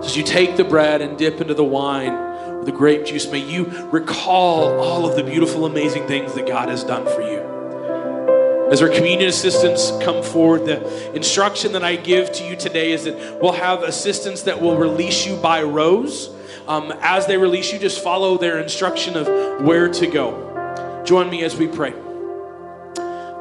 So 0.00 0.06
as 0.06 0.16
you 0.16 0.22
take 0.22 0.56
the 0.56 0.64
bread 0.64 1.02
and 1.02 1.18
dip 1.18 1.42
into 1.42 1.52
the 1.52 1.62
wine, 1.62 2.64
the 2.64 2.72
grape 2.72 3.04
juice, 3.04 3.30
may 3.30 3.46
you 3.46 3.66
recall 3.90 4.80
all 4.80 5.06
of 5.06 5.14
the 5.14 5.22
beautiful, 5.22 5.66
amazing 5.66 6.06
things 6.06 6.32
that 6.32 6.46
God 6.46 6.70
has 6.70 6.84
done 6.84 7.04
for 7.04 7.20
you. 7.20 8.70
As 8.72 8.80
our 8.80 8.88
communion 8.88 9.28
assistants 9.28 9.90
come 10.02 10.22
forward, 10.22 10.64
the 10.64 11.14
instruction 11.14 11.72
that 11.72 11.84
I 11.84 11.96
give 11.96 12.32
to 12.32 12.44
you 12.44 12.56
today 12.56 12.92
is 12.92 13.04
that 13.04 13.38
we'll 13.42 13.52
have 13.52 13.82
assistants 13.82 14.44
that 14.44 14.62
will 14.62 14.78
release 14.78 15.26
you 15.26 15.36
by 15.36 15.64
rows. 15.64 16.30
Um, 16.66 16.94
as 17.02 17.26
they 17.26 17.36
release 17.36 17.74
you, 17.74 17.78
just 17.78 18.02
follow 18.02 18.38
their 18.38 18.58
instruction 18.58 19.18
of 19.18 19.26
where 19.66 19.90
to 19.90 20.06
go. 20.06 21.02
Join 21.04 21.28
me 21.28 21.44
as 21.44 21.56
we 21.56 21.66
pray. 21.68 21.92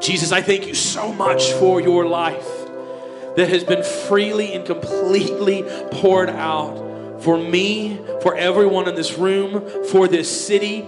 Jesus, 0.01 0.33
I 0.33 0.41
thank 0.41 0.67
you 0.67 0.73
so 0.73 1.13
much 1.13 1.53
for 1.53 1.79
your 1.79 2.05
life 2.05 2.54
that 3.35 3.49
has 3.49 3.63
been 3.63 3.83
freely 3.83 4.53
and 4.53 4.65
completely 4.65 5.63
poured 5.91 6.29
out 6.29 7.21
for 7.21 7.37
me, 7.37 7.99
for 8.21 8.35
everyone 8.35 8.87
in 8.87 8.95
this 8.95 9.17
room, 9.17 9.85
for 9.85 10.07
this 10.07 10.45
city, 10.45 10.87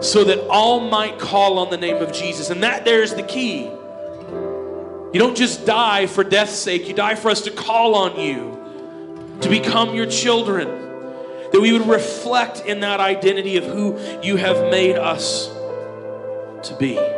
so 0.00 0.24
that 0.24 0.46
all 0.48 0.80
might 0.80 1.18
call 1.18 1.58
on 1.58 1.70
the 1.70 1.76
name 1.76 1.96
of 1.96 2.12
Jesus. 2.12 2.50
And 2.50 2.62
that 2.62 2.84
there's 2.84 3.14
the 3.14 3.22
key. 3.22 3.70
You 5.12 5.18
don't 5.18 5.36
just 5.36 5.64
die 5.64 6.06
for 6.06 6.22
death's 6.22 6.52
sake, 6.52 6.86
you 6.86 6.94
die 6.94 7.14
for 7.14 7.30
us 7.30 7.42
to 7.42 7.50
call 7.50 7.94
on 7.94 8.20
you, 8.20 9.38
to 9.40 9.48
become 9.48 9.94
your 9.94 10.06
children, 10.06 10.68
that 11.52 11.60
we 11.60 11.72
would 11.72 11.88
reflect 11.88 12.60
in 12.66 12.80
that 12.80 13.00
identity 13.00 13.56
of 13.56 13.64
who 13.64 13.98
you 14.22 14.36
have 14.36 14.70
made 14.70 14.96
us 14.96 15.48
to 16.64 16.76
be. 16.78 17.17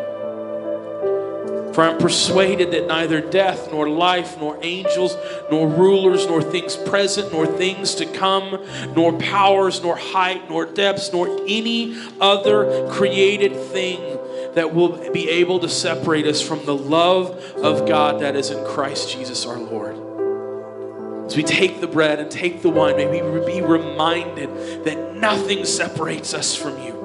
For 1.75 1.85
I'm 1.85 1.99
persuaded 1.99 2.73
that 2.73 2.87
neither 2.87 3.21
death, 3.21 3.71
nor 3.71 3.89
life, 3.89 4.39
nor 4.39 4.59
angels, 4.63 5.17
nor 5.51 5.69
rulers, 5.69 6.27
nor 6.27 6.43
things 6.43 6.77
present, 6.77 7.33
nor 7.33 7.47
things 7.47 7.95
to 7.97 8.07
come, 8.07 8.65
nor 8.97 9.13
powers, 9.19 9.83
nor 9.83 9.97
height, 9.97 10.51
nor 10.51 10.67
depths, 10.67 11.13
nor 11.13 11.29
any 11.47 11.97
other 12.21 12.89
created 12.91 13.55
thing 13.55 14.19
that 14.55 14.75
will 14.75 15.13
be 15.13 15.29
able 15.29 15.61
to 15.61 15.69
separate 15.69 16.27
us 16.27 16.43
from 16.43 16.65
the 16.67 16.75
love 16.75 17.31
of 17.57 17.87
God 17.87 18.21
that 18.21 18.35
is 18.35 18.51
in 18.51 18.65
Christ 18.67 19.13
Jesus 19.13 19.47
our 19.47 19.59
Lord. 19.59 19.97
As 21.27 21.37
we 21.37 21.45
take 21.45 21.81
the 21.81 21.87
bread 21.87 22.19
and 22.19 22.29
take 22.29 22.61
the 22.63 22.69
wine, 22.69 22.97
may 22.97 23.07
we 23.07 23.47
be 23.47 23.63
reminded 23.63 24.85
that 24.85 25.15
nothing 25.15 25.65
separates 25.65 26.35
us 26.35 26.57
from 26.57 26.83
you. 26.83 26.99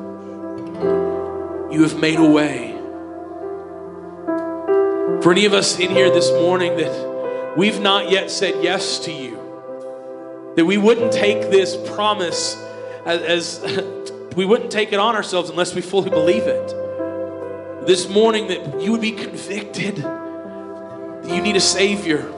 You 1.72 1.84
have 1.84 2.00
made 2.00 2.18
a 2.18 2.28
way. 2.28 2.75
For 5.22 5.32
any 5.32 5.46
of 5.46 5.54
us 5.54 5.80
in 5.80 5.90
here 5.90 6.12
this 6.12 6.30
morning 6.32 6.78
that 6.78 7.56
we've 7.58 7.80
not 7.80 8.12
yet 8.12 8.30
said 8.30 8.64
yes 8.64 9.00
to 9.06 9.12
you, 9.12 10.54
that 10.56 10.66
we 10.66 10.78
wouldn't 10.78 11.12
take 11.12 11.50
this 11.50 11.76
promise 11.96 12.56
as, 13.06 13.60
as 13.60 14.34
we 14.36 14.46
wouldn't 14.46 14.72
take 14.72 14.94
it 14.94 15.00
on 15.00 15.16
ourselves 15.16 15.50
unless 15.50 15.74
we 15.74 15.82
fully 15.82 16.10
believe 16.10 16.44
it. 16.44 16.68
This 17.88 18.08
morning, 18.08 18.48
that 18.50 18.82
you 18.82 18.92
would 18.92 19.02
be 19.02 19.14
convicted 19.14 19.98
that 19.98 21.36
you 21.36 21.42
need 21.42 21.56
a 21.56 21.62
Savior. 21.62 22.32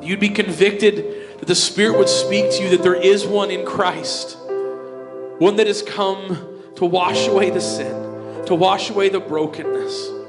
You'd 0.00 0.20
be 0.20 0.30
convicted 0.30 1.38
that 1.38 1.46
the 1.46 1.54
Spirit 1.54 1.98
would 1.98 2.08
speak 2.08 2.50
to 2.52 2.62
you 2.62 2.70
that 2.70 2.82
there 2.82 2.94
is 2.94 3.26
one 3.26 3.50
in 3.50 3.66
Christ, 3.66 4.38
one 5.38 5.56
that 5.56 5.66
has 5.66 5.82
come 5.82 6.60
to 6.76 6.86
wash 6.86 7.26
away 7.26 7.50
the 7.50 7.60
sin, 7.60 8.44
to 8.46 8.54
wash 8.54 8.90
away 8.90 9.08
the 9.08 9.20
brokenness 9.20 10.21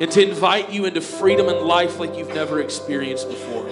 and 0.00 0.10
to 0.10 0.28
invite 0.28 0.72
you 0.72 0.84
into 0.84 1.00
freedom 1.00 1.48
and 1.48 1.60
life 1.60 1.98
like 1.98 2.16
you've 2.16 2.34
never 2.34 2.60
experienced 2.60 3.28
before. 3.28 3.62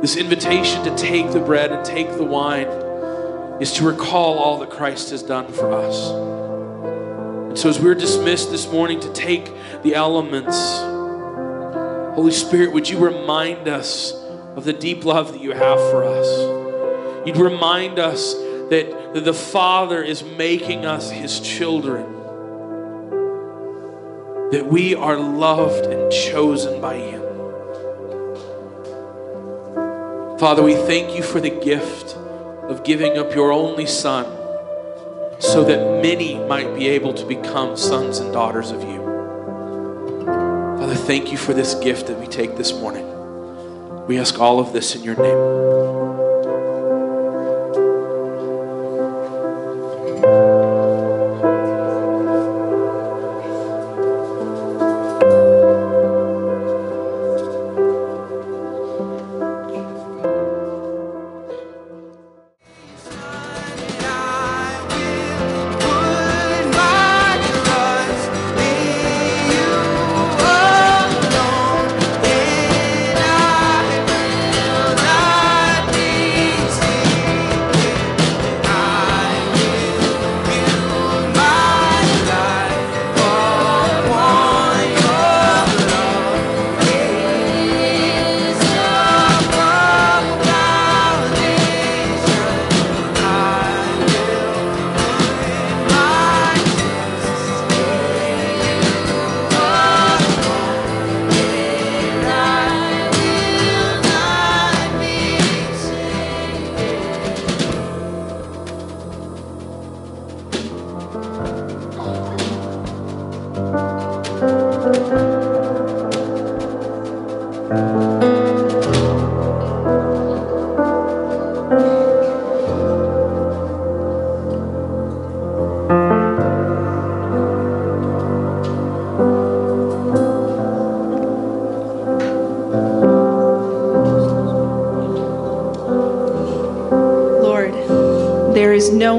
This 0.00 0.16
invitation 0.16 0.84
to 0.84 0.96
take 0.96 1.30
the 1.32 1.40
bread 1.40 1.72
and 1.72 1.84
take 1.84 2.10
the 2.12 2.24
wine 2.24 2.66
is 3.60 3.72
to 3.74 3.84
recall 3.84 4.38
all 4.38 4.58
that 4.58 4.70
Christ 4.70 5.10
has 5.10 5.22
done 5.22 5.52
for 5.52 5.72
us. 5.72 6.10
And 6.10 7.58
so, 7.58 7.68
as 7.68 7.78
we're 7.78 7.94
dismissed 7.94 8.50
this 8.50 8.70
morning 8.70 8.98
to 9.00 9.12
take 9.12 9.52
the 9.82 9.94
elements, 9.94 10.56
Holy 12.14 12.32
Spirit, 12.32 12.72
would 12.72 12.88
you 12.88 12.98
remind 12.98 13.68
us 13.68 14.12
of 14.56 14.64
the 14.64 14.72
deep 14.72 15.04
love 15.04 15.32
that 15.32 15.40
you 15.40 15.52
have 15.52 15.78
for 15.90 16.04
us? 16.04 17.26
You'd 17.26 17.36
remind 17.36 17.98
us 17.98 18.34
that 18.34 19.12
the 19.14 19.34
Father 19.34 20.02
is 20.02 20.24
making 20.24 20.84
us 20.84 21.10
his 21.10 21.40
children 21.40 22.11
that 24.52 24.66
we 24.66 24.94
are 24.94 25.16
loved 25.16 25.86
and 25.86 26.12
chosen 26.12 26.78
by 26.78 26.96
Him. 26.96 27.22
Father, 30.38 30.62
we 30.62 30.74
thank 30.74 31.16
you 31.16 31.22
for 31.22 31.40
the 31.40 31.48
gift 31.48 32.14
of 32.68 32.84
giving 32.84 33.16
up 33.16 33.34
your 33.34 33.50
only 33.50 33.86
son 33.86 34.26
so 35.38 35.64
that 35.64 36.02
many 36.02 36.38
might 36.46 36.74
be 36.74 36.86
able 36.88 37.14
to 37.14 37.24
become 37.24 37.78
sons 37.78 38.18
and 38.18 38.30
daughters 38.32 38.70
of 38.70 38.82
you. 38.82 39.00
Father, 40.78 40.96
thank 40.96 41.32
you 41.32 41.38
for 41.38 41.54
this 41.54 41.74
gift 41.76 42.08
that 42.08 42.20
we 42.20 42.26
take 42.26 42.56
this 42.56 42.74
morning. 42.74 43.06
We 44.06 44.18
ask 44.18 44.38
all 44.38 44.60
of 44.60 44.74
this 44.74 44.94
in 44.94 45.02
your 45.02 45.16
name. 45.16 45.81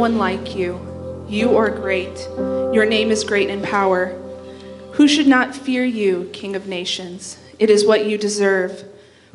One 0.04 0.18
like 0.18 0.54
you. 0.54 1.26
You 1.30 1.56
are 1.56 1.70
great. 1.70 2.28
Your 2.74 2.86
name 2.86 3.10
is 3.10 3.24
great 3.24 3.50
in 3.50 3.62
power. 3.62 4.08
Who 4.96 5.08
should 5.08 5.28
not 5.28 5.56
fear 5.56 5.86
you, 5.86 6.30
King 6.34 6.58
of 6.58 6.68
nations? 6.68 7.38
It 7.58 7.70
is 7.70 7.86
what 7.86 8.06
you 8.06 8.18
deserve. 8.18 8.84